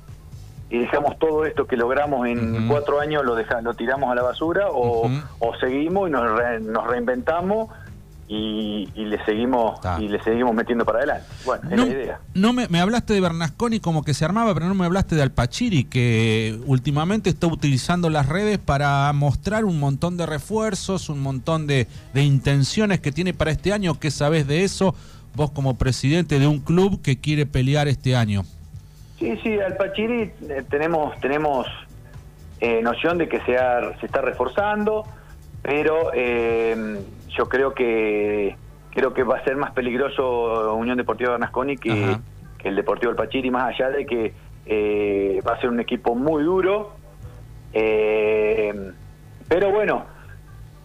y 0.69 0.79
dejamos 0.79 1.17
todo 1.17 1.45
esto 1.45 1.65
que 1.65 1.77
logramos 1.77 2.27
en 2.27 2.67
cuatro 2.67 2.99
años 2.99 3.23
lo 3.23 3.35
deja, 3.35 3.61
lo 3.61 3.73
tiramos 3.73 4.11
a 4.11 4.15
la 4.15 4.23
basura 4.23 4.67
o, 4.69 5.09
o 5.39 5.55
seguimos 5.59 6.09
y 6.09 6.11
nos, 6.11 6.61
nos 6.61 6.87
reinventamos 6.87 7.69
y, 8.29 8.89
le 8.95 9.23
seguimos 9.23 9.79
y 9.99 10.09
le 10.09 10.21
seguimos 10.21 10.53
metiendo 10.53 10.83
para 10.83 10.99
adelante. 10.99 11.27
Bueno, 11.45 11.69
es 11.71 11.77
la 11.77 11.85
idea. 11.85 12.19
No 12.33 12.51
me, 12.51 12.67
me, 12.67 12.81
hablaste 12.81 13.13
de 13.13 13.21
Bernasconi 13.21 13.79
como 13.79 14.03
que 14.03 14.13
se 14.13 14.25
armaba, 14.25 14.53
pero 14.53 14.67
no 14.67 14.75
me 14.75 14.85
hablaste 14.85 15.15
de 15.15 15.21
Alpachiri, 15.21 15.85
que 15.85 16.59
últimamente 16.65 17.29
está 17.29 17.47
utilizando 17.47 18.09
las 18.09 18.27
redes 18.27 18.57
para 18.57 19.11
mostrar 19.13 19.63
un 19.63 19.79
montón 19.79 20.17
de 20.17 20.25
refuerzos, 20.25 21.07
un 21.07 21.21
montón 21.21 21.67
de, 21.67 21.87
de 22.13 22.23
intenciones 22.23 22.99
que 22.99 23.13
tiene 23.13 23.33
para 23.33 23.51
este 23.51 23.71
año. 23.71 23.97
¿Qué 23.97 24.11
sabes 24.11 24.45
de 24.45 24.65
eso? 24.65 24.93
Vos 25.37 25.51
como 25.51 25.77
presidente 25.77 26.37
de 26.37 26.47
un 26.47 26.59
club 26.59 27.01
que 27.01 27.21
quiere 27.21 27.45
pelear 27.45 27.87
este 27.87 28.17
año. 28.17 28.43
Sí, 29.17 29.39
sí, 29.41 29.57
Alpachiri 29.57 30.33
eh, 30.49 30.63
tenemos, 30.69 31.17
tenemos 31.21 31.65
eh, 32.59 32.81
noción 32.81 33.17
de 33.17 33.29
que 33.29 33.37
se, 33.45 33.55
se 33.99 34.05
está 34.05 34.21
reforzando, 34.21 35.05
pero... 35.61 36.11
Eh, 36.13 36.99
yo 37.37 37.47
creo 37.47 37.73
que 37.73 38.55
creo 38.91 39.13
que 39.13 39.23
va 39.23 39.37
a 39.37 39.43
ser 39.43 39.55
más 39.55 39.71
peligroso 39.71 40.75
Unión 40.75 40.97
Deportiva 40.97 41.31
Bernasconi 41.31 41.77
que, 41.77 42.17
que 42.57 42.67
el 42.67 42.75
Deportivo 42.75 43.11
del 43.11 43.17
Pachiri, 43.17 43.51
más 43.51 43.73
allá 43.73 43.91
de 43.91 44.05
que 44.07 44.33
eh, 44.65 45.39
va 45.47 45.53
a 45.53 45.61
ser 45.61 45.69
un 45.69 45.79
equipo 45.79 46.15
muy 46.15 46.43
duro. 46.43 46.95
Eh, 47.73 48.73
pero 49.47 49.71
bueno, 49.71 50.05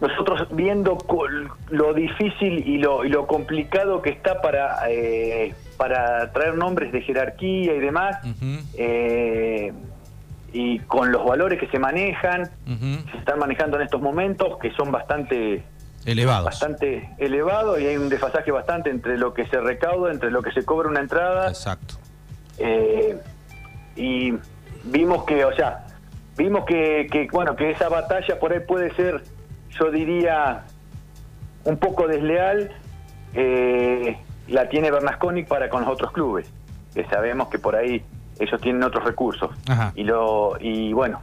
nosotros 0.09 0.47
viendo 0.51 0.97
lo 1.69 1.93
difícil 1.93 2.67
y 2.67 2.77
lo, 2.77 3.05
y 3.05 3.09
lo 3.09 3.25
complicado 3.25 4.01
que 4.01 4.09
está 4.09 4.41
para, 4.41 4.89
eh, 4.89 5.55
para 5.77 6.31
traer 6.31 6.55
nombres 6.55 6.91
de 6.91 7.01
jerarquía 7.01 7.75
y 7.75 7.79
demás, 7.79 8.17
y 10.53 10.79
con 10.79 11.11
los 11.11 11.25
valores 11.25 11.59
que 11.59 11.67
se 11.67 11.79
manejan, 11.79 12.51
se 13.11 13.17
están 13.17 13.39
manejando 13.39 13.77
en 13.77 13.83
estos 13.83 14.01
momentos, 14.01 14.59
que 14.59 14.71
son 14.73 14.91
bastante 14.91 15.63
elevados. 16.05 16.45
Bastante 16.45 17.09
elevados 17.17 17.79
y 17.79 17.87
hay 17.87 17.97
un 17.97 18.09
desfasaje 18.09 18.51
bastante 18.51 18.89
entre 18.89 19.17
lo 19.17 19.33
que 19.33 19.47
se 19.47 19.59
recauda, 19.59 20.11
entre 20.11 20.31
lo 20.31 20.41
que 20.41 20.51
se 20.51 20.63
cobra 20.63 20.89
una 20.89 20.99
entrada. 20.99 21.47
Exacto. 21.47 21.95
Eh, 22.57 23.17
y 23.95 24.33
vimos 24.83 25.23
que, 25.23 25.45
o 25.45 25.55
sea, 25.55 25.85
vimos 26.37 26.65
que, 26.65 27.07
que, 27.11 27.27
bueno, 27.31 27.55
que 27.55 27.71
esa 27.71 27.89
batalla 27.89 28.39
por 28.39 28.53
ahí 28.53 28.59
puede 28.59 28.93
ser, 28.95 29.23
yo 29.79 29.91
diría, 29.91 30.63
un 31.65 31.77
poco 31.77 32.07
desleal, 32.07 32.71
eh, 33.33 34.17
la 34.47 34.69
tiene 34.69 34.91
Bernasconi 34.91 35.43
para 35.43 35.69
con 35.69 35.81
los 35.81 35.91
otros 35.91 36.11
clubes, 36.11 36.51
que 36.93 37.05
sabemos 37.05 37.47
que 37.49 37.59
por 37.59 37.75
ahí 37.75 38.03
ellos 38.39 38.61
tienen 38.61 38.83
otros 38.83 39.03
recursos. 39.03 39.51
Y 39.95 40.03
lo 40.03 40.57
y 40.59 40.93
bueno, 40.93 41.21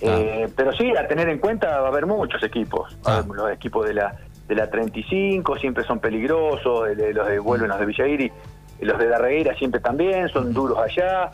eh, 0.00 0.48
pero 0.56 0.72
sí, 0.72 0.92
a 0.96 1.06
tener 1.06 1.28
en 1.28 1.38
cuenta 1.38 1.80
va 1.80 1.88
a 1.88 1.90
haber 1.90 2.06
muchos 2.06 2.42
equipos. 2.42 2.96
Los 3.32 3.50
equipos 3.52 3.86
de 3.86 3.94
la 3.94 4.16
de 4.48 4.54
la 4.56 4.68
35 4.68 5.58
siempre 5.58 5.84
son 5.84 6.00
peligrosos, 6.00 6.88
los 7.14 7.28
de 7.28 7.38
vuelven 7.38 7.68
los 7.68 7.78
de 7.78 7.86
Villairi, 7.86 8.32
los 8.80 8.98
de 8.98 9.06
Darreira 9.06 9.54
siempre 9.54 9.80
también, 9.80 10.28
son 10.28 10.52
duros 10.52 10.78
allá. 10.78 11.30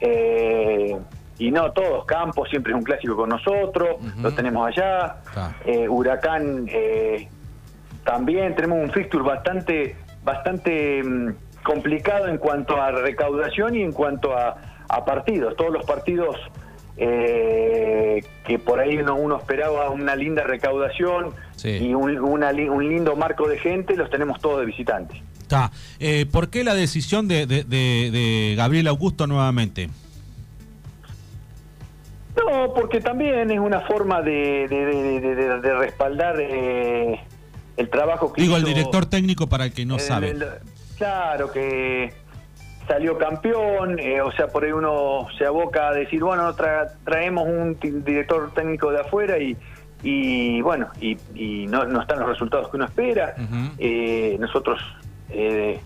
Eh, 0.00 0.98
y 1.38 1.50
no 1.50 1.72
todos, 1.72 2.04
Campos 2.04 2.48
siempre 2.48 2.72
es 2.72 2.78
un 2.78 2.84
clásico 2.84 3.16
con 3.16 3.28
nosotros, 3.28 3.96
lo 4.20 4.32
tenemos 4.32 4.66
allá. 4.68 5.16
Eh, 5.64 5.88
Huracán 5.88 6.66
también 8.04 8.54
tenemos 8.54 8.78
un 8.82 8.90
fixture 8.90 9.24
bastante, 9.24 9.96
bastante 10.22 11.02
mm, 11.02 11.34
complicado 11.64 12.28
en 12.28 12.38
cuanto 12.38 12.80
a 12.80 12.90
recaudación 12.90 13.74
y 13.74 13.82
en 13.82 13.92
cuanto 13.92 14.36
a, 14.36 14.56
a 14.88 15.04
partidos. 15.04 15.56
Todos 15.56 15.72
los 15.72 15.84
partidos 15.84 16.36
eh, 16.96 18.22
que 18.46 18.58
por 18.58 18.78
ahí 18.78 18.98
uno, 18.98 19.36
esperaba 19.36 19.90
una 19.90 20.14
linda 20.14 20.44
recaudación 20.44 21.34
y 21.64 21.94
un, 21.94 22.18
un 22.18 22.88
lindo 22.88 23.16
marco 23.16 23.48
de 23.48 23.58
gente, 23.58 23.96
los 23.96 24.10
tenemos 24.10 24.40
todos 24.40 24.60
de 24.60 24.66
visitantes. 24.66 25.20
Está. 25.40 25.72
Eh, 25.98 26.26
¿Por 26.30 26.48
qué 26.50 26.62
la 26.64 26.74
decisión 26.74 27.26
de, 27.28 27.46
de, 27.46 28.54
Gabriel 28.56 28.86
Augusto 28.86 29.26
nuevamente? 29.26 29.88
No, 32.66 32.72
porque 32.74 33.00
también 33.00 33.50
es 33.50 33.58
una 33.58 33.80
forma 33.80 34.22
de, 34.22 34.66
de 34.68 35.74
respaldar 35.74 36.36
eh, 36.40 37.20
el 37.76 37.88
trabajo 37.90 38.32
que 38.32 38.42
Digo, 38.42 38.56
el 38.56 38.64
director 38.64 39.06
técnico 39.06 39.48
para 39.48 39.64
el 39.66 39.72
que 39.72 39.84
no 39.84 39.98
sabe. 39.98 40.36
claro, 40.96 41.50
que 41.52 42.12
salió 42.86 43.18
campeón, 43.18 43.98
eh, 43.98 44.20
o 44.20 44.30
sea, 44.32 44.48
por 44.48 44.64
ahí 44.64 44.72
uno 44.72 45.26
se 45.38 45.46
aboca 45.46 45.88
a 45.88 45.94
decir, 45.94 46.22
bueno, 46.22 46.54
traemos 47.04 47.46
un 47.46 47.78
director 48.04 48.52
técnico 48.54 48.90
de 48.90 49.00
afuera 49.00 49.38
y, 49.38 49.56
y 50.02 50.60
bueno, 50.60 50.88
y, 51.00 51.66
no, 51.66 51.84
no, 51.84 52.02
están 52.02 52.20
los 52.20 52.28
resultados 52.28 52.70
que 52.70 52.76
uno 52.76 52.86
espera. 52.86 53.34
eh, 53.78 54.36
nosotros 54.38 54.80
eh, 55.30 55.80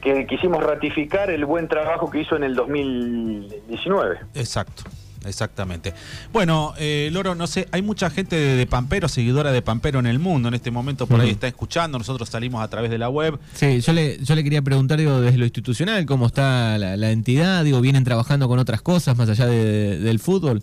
que 0.00 0.26
quisimos 0.26 0.62
ratificar 0.62 1.30
el 1.30 1.44
buen 1.44 1.68
trabajo 1.68 2.10
que 2.10 2.20
hizo 2.20 2.36
en 2.36 2.44
el 2.44 2.54
2019. 2.54 4.18
Exacto. 4.34 4.84
Exactamente. 5.26 5.92
Bueno, 6.32 6.74
eh, 6.78 7.08
Loro, 7.12 7.34
no 7.34 7.46
sé, 7.46 7.68
hay 7.72 7.82
mucha 7.82 8.10
gente 8.10 8.36
de, 8.36 8.66
Pampero, 8.66 9.08
seguidora 9.08 9.52
de 9.52 9.62
Pampero 9.62 9.98
en 9.98 10.06
el 10.06 10.18
mundo 10.18 10.48
en 10.48 10.54
este 10.54 10.70
momento, 10.70 11.06
por 11.06 11.20
ahí 11.20 11.30
está 11.30 11.46
escuchando, 11.46 11.98
nosotros 11.98 12.28
salimos 12.28 12.62
a 12.62 12.68
través 12.68 12.90
de 12.90 12.98
la 12.98 13.08
web. 13.08 13.38
Sí, 13.52 13.80
yo 13.80 13.92
le, 13.92 14.18
yo 14.18 14.34
le 14.34 14.44
quería 14.44 14.62
preguntar, 14.62 14.98
digo, 14.98 15.20
desde 15.20 15.38
lo 15.38 15.44
institucional, 15.44 16.06
cómo 16.06 16.26
está 16.26 16.78
la, 16.78 17.10
entidad, 17.10 17.64
digo, 17.64 17.80
¿vienen 17.80 18.04
trabajando 18.04 18.48
con 18.48 18.58
otras 18.58 18.82
cosas 18.82 19.16
más 19.16 19.28
allá 19.28 19.46
del 19.46 20.18
fútbol? 20.18 20.62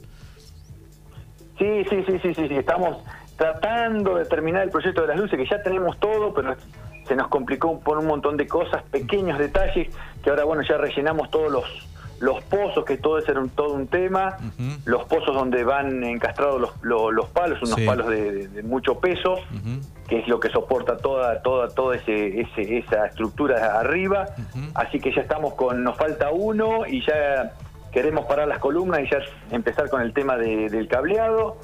Sí, 1.58 1.84
sí, 1.90 2.04
sí, 2.08 2.14
sí, 2.22 2.34
sí, 2.34 2.48
sí, 2.48 2.56
estamos 2.56 2.98
tratando 3.38 4.16
de 4.16 4.26
terminar 4.26 4.64
el 4.64 4.70
proyecto 4.70 5.02
de 5.02 5.08
las 5.08 5.18
luces, 5.18 5.38
que 5.38 5.46
ya 5.48 5.62
tenemos 5.62 6.00
todo, 6.00 6.34
pero 6.34 6.56
se 7.08 7.16
nos 7.16 7.28
complicó 7.28 7.80
por 7.80 7.98
un 7.98 8.08
montón 8.08 8.38
de 8.38 8.48
cosas, 8.48 8.84
pequeños 8.84 9.38
detalles, 9.38 9.90
que 10.24 10.30
ahora, 10.30 10.44
bueno, 10.44 10.64
ya 10.68 10.78
rellenamos 10.78 11.30
todos 11.30 11.52
los 11.52 11.91
los 12.22 12.44
pozos, 12.44 12.86
que 12.86 12.98
todo 12.98 13.18
es 13.18 13.28
un, 13.30 13.50
todo 13.50 13.74
un 13.74 13.88
tema, 13.88 14.38
los 14.86 15.06
pozos 15.06 15.34
donde 15.34 15.64
van 15.64 16.04
encastrados 16.04 16.62
los, 16.62 16.72
los, 16.84 17.30
palos, 17.30 17.60
unos 17.64 17.82
palos 17.82 18.08
de, 18.08 18.62
mucho 18.64 19.00
peso, 19.00 19.40
que 20.08 20.20
es 20.20 20.28
lo 20.28 20.40
que 20.40 20.50
soporta 20.50 20.98
toda 20.98 21.42
toda 21.42 21.70
toda 21.70 21.96
ese, 21.96 22.46
esa 22.56 23.08
estructura 23.08 23.80
arriba, 23.80 24.28
así 24.76 25.00
que 25.00 25.14
ya 25.14 25.22
estamos 25.22 25.56
con, 25.56 25.84
nos 25.84 25.98
falta 25.98 26.30
uno 26.32 26.86
y 26.86 27.04
ya 27.06 27.54
queremos 27.92 28.26
parar 28.28 28.48
las 28.48 28.60
columnas 28.60 29.02
y 29.02 29.10
ya 29.10 29.18
empezar 29.50 29.90
con 29.90 30.02
el 30.02 30.14
tema 30.14 30.38
del 30.38 30.88
cableado. 30.88 31.58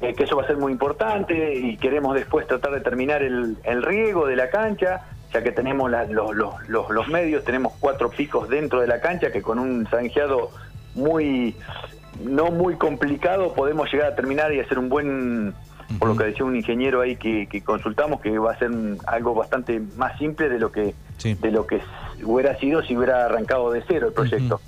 Eh, 0.00 0.14
que 0.14 0.22
eso 0.24 0.36
va 0.36 0.44
a 0.44 0.46
ser 0.46 0.58
muy 0.58 0.70
importante 0.70 1.56
y 1.56 1.76
queremos 1.76 2.14
después 2.14 2.46
tratar 2.46 2.70
de 2.70 2.80
terminar 2.80 3.20
el, 3.20 3.56
el 3.64 3.82
riego 3.82 4.28
de 4.28 4.36
la 4.36 4.48
cancha, 4.48 5.08
ya 5.32 5.42
que 5.42 5.52
tenemos 5.52 5.90
los, 5.90 6.34
los, 6.68 6.90
los, 6.90 7.08
medios, 7.08 7.44
tenemos 7.44 7.74
cuatro 7.78 8.10
picos 8.10 8.48
dentro 8.48 8.80
de 8.80 8.86
la 8.86 9.00
cancha 9.00 9.30
que 9.30 9.42
con 9.42 9.58
un 9.58 9.86
zanjeado 9.86 10.50
muy 10.94 11.54
no 12.24 12.50
muy 12.50 12.76
complicado 12.76 13.52
podemos 13.54 13.92
llegar 13.92 14.12
a 14.12 14.16
terminar 14.16 14.52
y 14.52 14.60
hacer 14.60 14.78
un 14.78 14.88
buen 14.88 15.54
por 15.98 16.08
lo 16.08 16.16
que 16.16 16.24
decía 16.24 16.44
un 16.44 16.56
ingeniero 16.56 17.00
ahí 17.00 17.16
que, 17.16 17.62
consultamos 17.64 18.20
que 18.20 18.38
va 18.38 18.52
a 18.52 18.58
ser 18.58 18.70
algo 19.06 19.34
bastante 19.34 19.80
más 19.96 20.18
simple 20.18 20.48
de 20.48 20.58
lo 20.58 20.70
que 20.70 20.94
de 21.22 21.50
lo 21.50 21.66
que 21.66 21.80
hubiera 22.22 22.58
sido 22.58 22.82
si 22.82 22.96
hubiera 22.96 23.24
arrancado 23.26 23.70
de 23.72 23.82
cero 23.86 24.08
el 24.08 24.12
proyecto. 24.12 24.60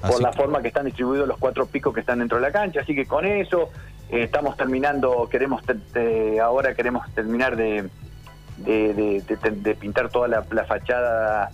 Por 0.00 0.22
la 0.22 0.32
forma 0.32 0.62
que 0.62 0.68
están 0.68 0.86
distribuidos 0.86 1.26
los 1.26 1.38
cuatro 1.38 1.66
picos 1.66 1.92
que 1.92 2.00
están 2.00 2.20
dentro 2.20 2.38
de 2.38 2.42
la 2.42 2.52
cancha. 2.52 2.80
Así 2.80 2.94
que 2.94 3.04
con 3.04 3.26
eso 3.26 3.70
eh, 4.10 4.22
estamos 4.22 4.56
terminando 4.56 5.28
queremos 5.30 5.62
ahora 6.40 6.74
queremos 6.74 7.12
terminar 7.14 7.56
de 7.56 7.88
de, 8.64 9.76
pintar 9.78 10.08
toda 10.08 10.28
la, 10.28 10.42
fachada 10.64 11.50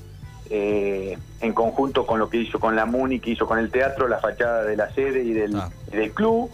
eh, 0.50 1.18
en 1.40 1.52
conjunto 1.52 2.06
con 2.06 2.18
lo 2.18 2.28
que 2.28 2.38
hizo 2.38 2.58
con 2.58 2.76
la 2.76 2.86
MUNI, 2.86 3.20
que 3.20 3.30
hizo 3.30 3.46
con 3.46 3.58
el 3.58 3.70
teatro, 3.70 4.08
la 4.08 4.18
fachada 4.18 4.64
de 4.64 4.76
la 4.76 4.90
sede 4.92 5.22
y 5.22 5.32
del, 5.32 5.56
ah. 5.56 5.70
del 5.90 6.12
club. 6.12 6.50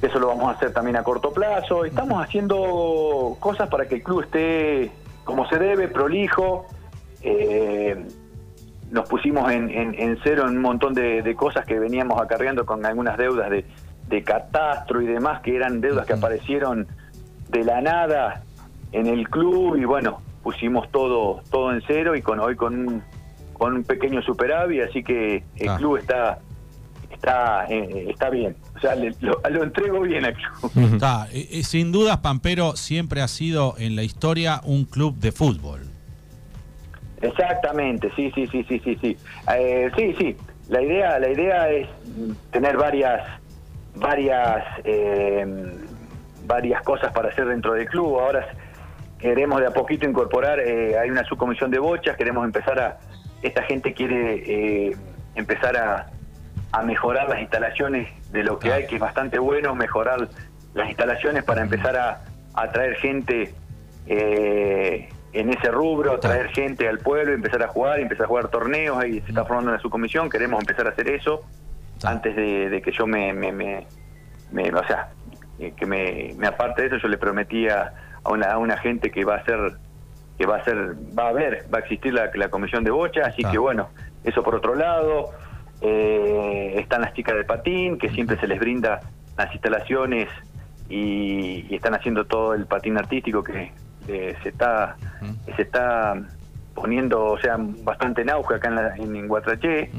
Eso 0.00 0.18
lo 0.18 0.26
vamos 0.26 0.48
a 0.48 0.56
hacer 0.56 0.72
también 0.72 0.96
a 0.96 1.04
corto 1.04 1.32
plazo. 1.32 1.84
Estamos 1.84 2.22
haciendo 2.24 3.36
cosas 3.38 3.68
para 3.68 3.86
que 3.86 3.96
el 3.96 4.02
club 4.02 4.22
esté 4.22 4.90
como 5.24 5.48
se 5.48 5.58
debe, 5.58 5.86
prolijo. 5.88 6.66
Eh, 7.22 8.04
nos 8.90 9.08
pusimos 9.08 9.50
en, 9.52 9.70
en, 9.70 10.18
cero 10.22 10.42
en 10.48 10.56
un 10.56 10.62
montón 10.62 10.92
de, 10.92 11.34
cosas 11.36 11.64
que 11.64 11.78
veníamos 11.78 12.20
acarreando 12.20 12.66
con 12.66 12.84
algunas 12.84 13.16
deudas 13.16 13.48
de, 13.48 13.64
de 14.08 14.22
catastro 14.24 15.00
y 15.00 15.06
demás, 15.06 15.40
que 15.40 15.54
eran 15.54 15.80
deudas 15.80 16.04
que 16.04 16.12
aparecieron 16.14 16.88
de 17.48 17.64
la 17.64 17.80
nada 17.80 18.42
en 18.92 19.06
el 19.06 19.28
club 19.28 19.76
y 19.76 19.84
bueno, 19.84 20.20
pusimos 20.42 20.90
todo 20.90 21.42
todo 21.50 21.72
en 21.72 21.82
cero 21.86 22.14
y 22.16 22.22
con 22.22 22.40
hoy 22.40 22.56
con 22.56 22.88
un, 22.88 23.02
con 23.52 23.74
un 23.74 23.84
pequeño 23.84 24.22
superávit, 24.22 24.82
así 24.82 25.02
que 25.02 25.42
el 25.56 25.68
ah. 25.68 25.76
club 25.76 25.96
está 25.96 26.38
está 27.12 27.66
eh, 27.68 28.06
está 28.10 28.30
bien. 28.30 28.56
O 28.76 28.80
sea, 28.80 28.94
lo, 28.96 29.62
entrego 29.62 30.00
bien 30.00 30.24
al 30.24 30.34
club. 30.34 30.94
Está. 30.94 31.28
sin 31.62 31.92
dudas, 31.92 32.18
Pampero 32.18 32.76
siempre 32.76 33.22
ha 33.22 33.28
sido 33.28 33.74
en 33.78 33.96
la 33.96 34.02
historia 34.02 34.60
un 34.64 34.84
club 34.84 35.16
de 35.18 35.32
fútbol. 35.32 35.80
Exactamente, 37.20 38.10
sí, 38.16 38.32
sí, 38.34 38.48
sí, 38.48 38.64
sí, 38.68 38.80
sí, 38.82 38.98
sí. 39.00 39.16
Eh, 39.54 39.90
sí, 39.96 40.14
sí. 40.18 40.36
La 40.68 40.82
idea, 40.82 41.18
la 41.20 41.30
idea 41.30 41.70
es 41.70 41.88
tener 42.50 42.76
varias, 42.76 43.22
varias, 43.94 44.64
eh, 44.82 45.46
varias 46.44 46.82
cosas 46.82 47.12
para 47.12 47.28
hacer 47.28 47.46
dentro 47.46 47.74
del 47.74 47.86
club. 47.86 48.18
Ahora 48.18 48.48
queremos 49.22 49.60
de 49.60 49.68
a 49.68 49.70
poquito 49.70 50.06
incorporar, 50.06 50.58
eh, 50.58 50.98
hay 50.98 51.08
una 51.08 51.22
subcomisión 51.22 51.70
de 51.70 51.78
bochas, 51.78 52.16
queremos 52.16 52.44
empezar 52.44 52.78
a, 52.80 52.98
esta 53.40 53.62
gente 53.62 53.94
quiere 53.94 54.88
eh, 54.88 54.96
empezar 55.36 55.76
a, 55.76 56.08
mejorar 56.84 57.28
las 57.28 57.40
instalaciones 57.40 58.08
de 58.32 58.42
lo 58.42 58.58
que 58.58 58.72
hay, 58.72 58.86
que 58.86 58.94
es 58.96 59.00
bastante 59.00 59.38
bueno, 59.38 59.74
mejorar 59.74 60.28
las 60.74 60.88
instalaciones 60.88 61.44
para 61.44 61.62
empezar 61.62 61.96
a, 61.96 62.24
atraer 62.54 62.96
gente 62.96 63.54
eh, 64.06 65.08
en 65.32 65.50
ese 65.50 65.70
rubro, 65.70 66.18
traer 66.18 66.48
gente 66.48 66.88
al 66.88 66.98
pueblo, 66.98 67.32
empezar 67.32 67.62
a 67.62 67.68
jugar, 67.68 68.00
empezar 68.00 68.24
a 68.24 68.28
jugar 68.28 68.48
torneos, 68.48 68.98
ahí 68.98 69.20
se 69.20 69.28
está 69.28 69.44
formando 69.44 69.70
una 69.70 69.80
subcomisión, 69.80 70.28
queremos 70.28 70.60
empezar 70.60 70.86
a 70.86 70.90
hacer 70.90 71.08
eso 71.08 71.44
antes 72.02 72.34
de, 72.34 72.82
que 72.84 72.90
yo 72.90 73.06
me, 73.06 73.32
me, 73.32 73.52
me, 73.52 74.70
o 74.70 74.86
sea, 74.86 75.10
que 75.58 75.86
me, 75.86 76.34
me 76.36 76.46
aparte 76.46 76.82
de 76.82 76.88
eso, 76.88 76.96
yo 76.96 77.08
le 77.08 77.16
prometía 77.16 77.92
a 78.24 78.30
una, 78.30 78.52
a 78.52 78.58
una 78.58 78.76
gente 78.76 79.10
que 79.10 79.24
va 79.24 79.36
a 79.36 79.44
ser 79.44 79.72
que 80.38 80.46
va 80.46 80.56
a 80.56 80.64
ser 80.64 80.96
va 81.18 81.26
a 81.26 81.28
haber 81.28 81.66
va 81.72 81.78
a 81.78 81.80
existir 81.80 82.12
la, 82.12 82.30
la 82.34 82.48
comisión 82.48 82.84
de 82.84 82.90
bocha 82.90 83.22
así 83.26 83.42
que 83.44 83.58
bueno 83.58 83.90
eso 84.24 84.42
por 84.42 84.54
otro 84.54 84.74
lado 84.74 85.30
eh, 85.80 86.74
están 86.78 87.02
las 87.02 87.12
chicas 87.14 87.36
de 87.36 87.44
patín 87.44 87.98
que 87.98 88.08
siempre 88.10 88.38
se 88.38 88.46
les 88.46 88.58
brinda 88.58 89.00
las 89.36 89.52
instalaciones 89.52 90.28
y, 90.88 91.74
están 91.74 91.94
haciendo 91.94 92.26
todo 92.26 92.54
el 92.54 92.66
patín 92.66 92.98
artístico 92.98 93.42
que 93.42 93.72
se 94.06 94.48
está 94.48 94.96
se 95.56 95.62
está 95.62 96.14
poniendo 96.74 97.24
o 97.24 97.38
sea 97.38 97.56
bastante 97.58 98.22
en 98.22 98.30
auge 98.30 98.54
acá 98.54 98.68
en, 98.68 98.74
la, 98.74 98.96
en, 98.96 99.28
Guatraché. 99.28 99.90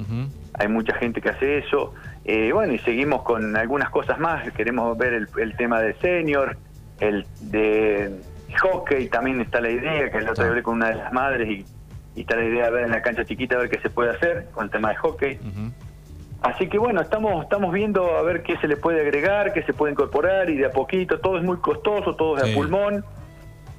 Hay 0.59 0.67
mucha 0.67 0.93
gente 0.95 1.19
que 1.21 1.29
hace 1.29 1.59
eso. 1.59 1.93
Eh, 2.25 2.51
bueno 2.53 2.73
y 2.73 2.79
seguimos 2.79 3.23
con 3.23 3.55
algunas 3.55 3.89
cosas 3.89 4.19
más. 4.19 4.49
Queremos 4.51 4.97
ver 4.97 5.13
el, 5.13 5.27
el 5.38 5.55
tema 5.55 5.79
del 5.81 5.95
senior 5.99 6.57
el 6.99 7.25
de 7.41 8.21
hockey 8.62 9.08
también 9.10 9.41
está 9.41 9.62
la 9.62 9.69
idea, 9.69 10.12
que 10.12 10.17
el 10.17 10.29
otro 10.29 10.43
día 10.43 10.51
hablé 10.51 10.63
con 10.63 10.75
una 10.75 10.89
de 10.89 10.95
las 10.95 11.13
madres 11.13 11.49
y, 11.49 11.65
está 12.19 12.36
la 12.36 12.45
idea 12.45 12.65
de 12.65 12.71
ver 12.71 12.86
en 12.86 12.91
la 12.91 13.01
cancha 13.01 13.25
chiquita 13.25 13.56
a 13.56 13.60
ver 13.60 13.69
qué 13.69 13.79
se 13.79 13.89
puede 13.89 14.12
hacer 14.12 14.47
con 14.53 14.65
el 14.65 14.69
tema 14.69 14.89
de 14.89 14.95
hockey. 14.97 15.39
Así 16.43 16.67
que 16.67 16.77
bueno, 16.77 17.01
estamos 17.01 17.43
estamos 17.43 17.73
viendo 17.73 18.17
a 18.17 18.21
ver 18.21 18.43
qué 18.43 18.58
se 18.58 18.67
le 18.67 18.77
puede 18.77 19.01
agregar, 19.01 19.53
qué 19.53 19.63
se 19.63 19.73
puede 19.73 19.93
incorporar 19.93 20.49
y 20.49 20.58
de 20.58 20.65
a 20.65 20.71
poquito, 20.71 21.19
todo 21.19 21.38
es 21.38 21.43
muy 21.43 21.58
costoso, 21.58 22.15
todo 22.15 22.38
es 22.38 22.43
de 22.43 22.53
pulmón, 22.53 23.03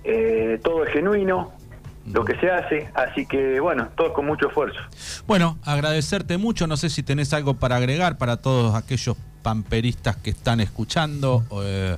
eh, 0.02 0.58
todo 0.64 0.84
es 0.84 0.92
genuino, 0.92 1.52
lo 2.06 2.24
que 2.24 2.36
se 2.36 2.50
hace, 2.50 2.88
así 2.94 3.26
que 3.26 3.60
bueno, 3.60 3.88
todo 3.96 4.12
con 4.12 4.26
mucho 4.26 4.48
esfuerzo. 4.48 4.80
Bueno, 5.26 5.58
agradecerte 5.62 6.38
mucho, 6.38 6.66
no 6.66 6.76
sé 6.76 6.90
si 6.90 7.02
tenés 7.02 7.32
algo 7.32 7.54
para 7.54 7.76
agregar 7.76 8.18
para 8.18 8.38
todos 8.38 8.74
aquellos 8.74 9.16
pamperistas 9.42 10.16
que 10.16 10.30
están 10.30 10.60
escuchando. 10.60 11.44
Eh, 11.62 11.96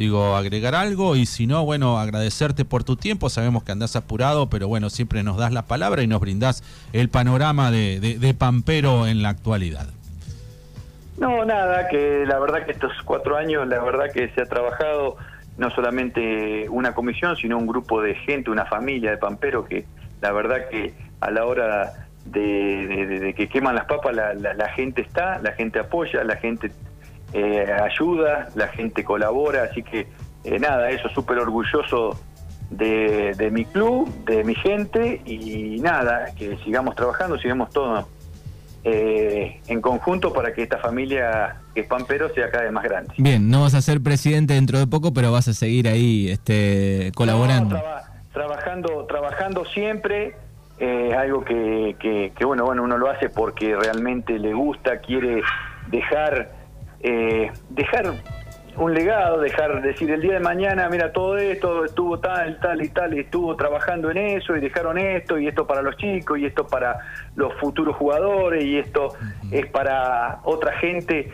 digo, 0.00 0.34
agregar 0.34 0.74
algo 0.74 1.14
y 1.14 1.26
si 1.26 1.46
no, 1.46 1.66
bueno, 1.66 1.98
agradecerte 1.98 2.64
por 2.64 2.84
tu 2.84 2.96
tiempo. 2.96 3.28
Sabemos 3.28 3.64
que 3.64 3.72
andás 3.72 3.96
apurado, 3.96 4.48
pero 4.48 4.66
bueno, 4.66 4.88
siempre 4.88 5.22
nos 5.22 5.36
das 5.36 5.52
la 5.52 5.66
palabra 5.66 6.02
y 6.02 6.06
nos 6.06 6.22
brindás 6.22 6.64
el 6.94 7.10
panorama 7.10 7.70
de, 7.70 8.00
de, 8.00 8.34
Pampero 8.34 9.06
en 9.06 9.22
la 9.22 9.28
actualidad. 9.28 9.88
No, 11.18 11.44
nada, 11.44 11.86
que 11.88 12.24
la 12.26 12.38
verdad 12.38 12.64
que 12.64 12.72
estos 12.72 12.92
cuatro 13.04 13.36
años, 13.36 13.68
la 13.68 13.78
verdad 13.84 14.06
que 14.10 14.30
se 14.30 14.40
ha 14.40 14.46
trabajado 14.46 15.18
no 15.58 15.70
solamente 15.70 16.66
una 16.70 16.94
comisión, 16.94 17.36
sino 17.36 17.58
un 17.58 17.66
grupo 17.66 18.00
de 18.00 18.14
gente, 18.14 18.50
una 18.50 18.64
familia 18.64 19.10
de 19.10 19.18
Pampero 19.18 19.66
que 19.66 19.84
la 20.22 20.32
verdad 20.32 20.70
que 20.70 20.94
a 21.20 21.30
la 21.30 21.44
hora 21.44 22.08
de, 22.24 23.34
que 23.36 23.48
queman 23.50 23.74
las 23.74 23.84
papas 23.84 24.16
la, 24.16 24.32
la 24.32 24.68
gente 24.70 25.02
está, 25.02 25.38
la 25.40 25.52
gente 25.52 25.78
apoya, 25.78 26.24
la 26.24 26.36
gente 26.36 26.72
eh, 27.32 27.72
ayuda, 27.72 28.48
la 28.54 28.68
gente 28.68 29.04
colabora, 29.04 29.64
así 29.64 29.82
que 29.82 30.08
eh, 30.44 30.58
nada, 30.58 30.90
eso 30.90 31.08
súper 31.10 31.38
orgulloso 31.38 32.18
de, 32.70 33.50
mi 33.52 33.64
club, 33.64 34.08
de 34.24 34.42
mi 34.44 34.54
gente 34.54 35.20
y 35.24 35.78
nada, 35.80 36.34
que 36.36 36.56
sigamos 36.58 36.96
trabajando, 36.96 37.38
sigamos 37.38 37.70
todos 37.70 38.06
eh, 38.82 39.60
en 39.66 39.80
conjunto 39.80 40.32
para 40.32 40.54
que 40.54 40.62
esta 40.62 40.78
familia 40.78 41.56
que 41.74 41.82
es 41.82 41.86
Pampero 41.86 42.32
sea 42.34 42.50
cada 42.50 42.64
vez 42.64 42.72
más 42.72 42.84
grande. 42.84 43.14
Bien, 43.18 43.48
no 43.48 43.62
vas 43.62 43.74
a 43.74 43.82
ser 43.82 44.00
presidente 44.00 44.54
dentro 44.54 44.78
de 44.78 44.86
poco, 44.86 45.12
pero 45.12 45.30
vas 45.30 45.46
a 45.48 45.52
seguir 45.52 45.88
ahí 45.88 46.30
este, 46.30 47.12
colaborando. 47.14 47.80
trabajando, 48.32 49.04
trabajando 49.06 49.64
siempre. 49.66 50.34
es 50.78 51.14
algo 51.14 51.44
que, 51.44 51.94
que, 52.00 52.32
que, 52.36 52.44
bueno, 52.44 52.64
bueno, 52.64 52.82
uno 52.82 52.98
lo 52.98 53.08
hace 53.08 53.28
porque 53.28 53.76
realmente 53.76 54.38
le 54.38 54.52
gusta, 54.52 54.98
quiere 54.98 55.42
dejar 55.90 56.59
eh, 57.02 57.50
dejar 57.70 58.14
un 58.76 58.94
legado, 58.94 59.40
dejar 59.40 59.82
decir 59.82 60.10
el 60.10 60.20
día 60.20 60.34
de 60.34 60.40
mañana, 60.40 60.88
mira, 60.88 61.12
todo 61.12 61.36
esto 61.36 61.84
estuvo 61.84 62.18
tal, 62.18 62.58
tal 62.60 62.82
y 62.82 62.88
tal, 62.88 63.14
y 63.14 63.20
estuvo 63.20 63.54
trabajando 63.56 64.10
en 64.10 64.18
eso, 64.18 64.56
y 64.56 64.60
dejaron 64.60 64.96
esto, 64.98 65.38
y 65.38 65.48
esto 65.48 65.66
para 65.66 65.82
los 65.82 65.96
chicos, 65.96 66.38
y 66.38 66.46
esto 66.46 66.66
para 66.66 66.98
los 67.36 67.52
futuros 67.54 67.96
jugadores, 67.96 68.64
y 68.64 68.78
esto 68.78 69.14
es 69.50 69.66
para 69.66 70.40
otra 70.44 70.72
gente, 70.78 71.32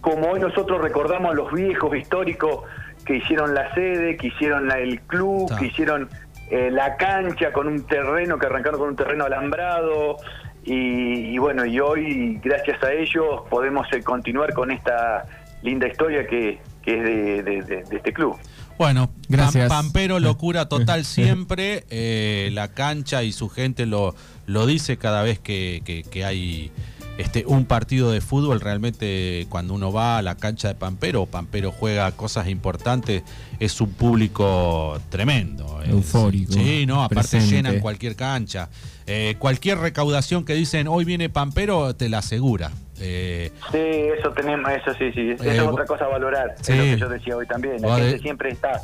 como 0.00 0.30
hoy 0.30 0.40
nosotros 0.40 0.82
recordamos 0.82 1.32
a 1.32 1.34
los 1.34 1.52
viejos 1.52 1.96
históricos 1.96 2.64
que 3.04 3.16
hicieron 3.16 3.54
la 3.54 3.72
sede, 3.74 4.16
que 4.16 4.28
hicieron 4.28 4.70
el 4.70 5.00
club, 5.00 5.50
que 5.58 5.66
hicieron 5.66 6.08
eh, 6.50 6.70
la 6.70 6.96
cancha 6.96 7.52
con 7.52 7.68
un 7.68 7.86
terreno, 7.86 8.38
que 8.38 8.46
arrancaron 8.46 8.78
con 8.78 8.88
un 8.90 8.96
terreno 8.96 9.24
alambrado, 9.24 10.16
y, 10.64 11.38
bueno, 11.38 11.64
y 11.66 11.78
hoy, 11.80 12.40
gracias 12.42 12.82
a 12.82 12.92
ellos, 12.92 13.42
podemos 13.50 13.86
eh, 13.92 14.02
continuar 14.02 14.54
con 14.54 14.70
esta 14.70 15.26
linda 15.62 15.86
historia 15.86 16.26
que, 16.26 16.60
es 16.84 17.04
de, 17.04 17.84
este 17.90 18.12
club. 18.12 18.36
Bueno, 18.78 19.10
gracias. 19.28 19.68
Pampero, 19.68 20.18
locura 20.20 20.68
total 20.68 21.04
siempre. 21.04 21.84
Eh, 21.90 22.50
la 22.52 22.68
cancha 22.68 23.22
y 23.22 23.32
su 23.32 23.48
gente 23.48 23.86
lo, 23.86 24.14
lo 24.46 24.66
dice 24.66 24.96
cada 24.96 25.22
vez 25.22 25.38
que, 25.38 25.82
que 26.10 26.24
hay 26.24 26.72
este, 27.16 27.44
un 27.46 27.64
partido 27.64 28.10
de 28.10 28.20
fútbol, 28.20 28.60
realmente 28.60 29.46
cuando 29.48 29.74
uno 29.74 29.92
va 29.92 30.18
a 30.18 30.22
la 30.22 30.36
cancha 30.36 30.68
de 30.68 30.74
Pampero, 30.74 31.26
Pampero 31.26 31.70
juega 31.70 32.10
cosas 32.12 32.48
importantes, 32.48 33.22
es 33.60 33.80
un 33.80 33.92
público 33.92 35.00
tremendo. 35.10 35.80
Eufórico. 35.84 36.52
sí, 36.52 36.86
no, 36.86 37.04
aparte 37.04 37.40
llenan 37.40 37.80
cualquier 37.80 38.16
cancha. 38.16 38.68
Eh, 39.06 39.36
cualquier 39.38 39.78
recaudación 39.78 40.44
que 40.44 40.54
dicen 40.54 40.88
hoy 40.88 41.04
viene 41.04 41.28
Pampero, 41.28 41.94
te 41.94 42.08
la 42.08 42.18
asegura. 42.18 42.70
Eh, 43.00 43.50
sí, 43.70 43.78
eso 43.78 44.30
tenemos, 44.30 44.70
eso 44.72 44.92
sí, 44.94 45.12
sí, 45.12 45.30
eso 45.30 45.44
es 45.44 45.58
eh, 45.58 45.60
otra 45.60 45.84
cosa 45.84 46.04
a 46.06 46.08
valorar, 46.08 46.54
es 46.60 46.68
lo 46.68 46.82
que 46.82 46.96
yo 46.96 47.08
decía 47.08 47.36
hoy 47.36 47.46
también, 47.46 47.82
la 47.82 47.96
gente 47.96 48.20
siempre 48.20 48.50
está 48.50 48.80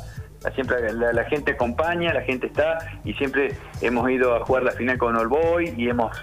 siempre 0.55 0.91
la, 0.93 1.23
gente 1.25 1.51
acompaña, 1.51 2.13
la 2.13 2.23
gente 2.23 2.47
está 2.47 2.79
y 3.03 3.13
siempre 3.13 3.55
hemos 3.81 4.09
ido 4.09 4.35
a 4.35 4.45
jugar 4.45 4.63
la 4.63 4.71
final 4.71 4.97
con 4.97 5.15
All 5.15 5.27
Boy 5.27 5.73
y 5.77 5.87
hemos 5.87 6.17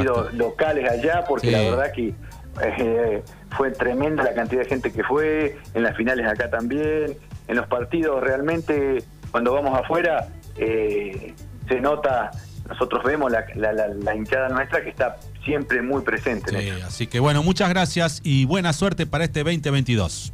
ido 0.00 0.30
locales 0.32 0.88
allá 0.88 1.24
porque 1.28 1.50
la 1.50 1.58
verdad 1.58 1.92
que 1.92 2.14
eh, 2.62 3.22
fue 3.56 3.72
tremenda 3.72 4.22
la 4.22 4.32
cantidad 4.32 4.62
de 4.62 4.68
gente 4.68 4.92
que 4.92 5.02
fue, 5.02 5.58
en 5.74 5.82
las 5.82 5.96
finales 5.96 6.26
acá 6.26 6.50
también, 6.50 7.16
en 7.48 7.56
los 7.56 7.66
partidos 7.66 8.22
realmente 8.22 9.02
cuando 9.32 9.52
vamos 9.52 9.76
afuera 9.76 10.28
eh, 10.56 11.34
se 11.68 11.80
nota, 11.80 12.30
nosotros 12.68 13.02
vemos 13.02 13.32
la, 13.32 13.44
la, 13.56 14.14
hinchada 14.14 14.50
nuestra 14.50 14.84
que 14.84 14.90
está 14.90 15.16
siempre 15.44 15.82
muy 15.82 16.02
presente. 16.02 16.56
así 16.86 17.08
que 17.08 17.18
bueno, 17.18 17.42
muchas 17.42 17.68
gracias 17.70 18.20
y 18.22 18.44
buena 18.44 18.72
suerte 18.72 19.06
para 19.06 19.24
este 19.24 19.42
2022. 19.42 20.32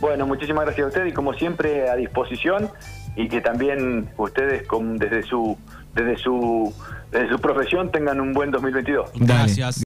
Bueno, 0.00 0.26
muchísimas 0.26 0.64
gracias 0.64 0.84
a 0.84 0.88
usted 0.88 1.06
y 1.06 1.12
como 1.12 1.34
siempre 1.34 1.88
a 1.88 1.96
disposición 1.96 2.70
y 3.16 3.28
que 3.28 3.40
también 3.40 4.08
ustedes 4.16 4.66
con, 4.66 4.98
desde 4.98 5.22
su 5.22 5.56
desde 5.94 6.16
su 6.16 6.74
desde 7.12 7.28
su 7.28 7.38
profesión 7.38 7.92
tengan 7.92 8.20
un 8.20 8.32
buen 8.32 8.50
2022. 8.50 9.10
Gracias. 9.14 9.80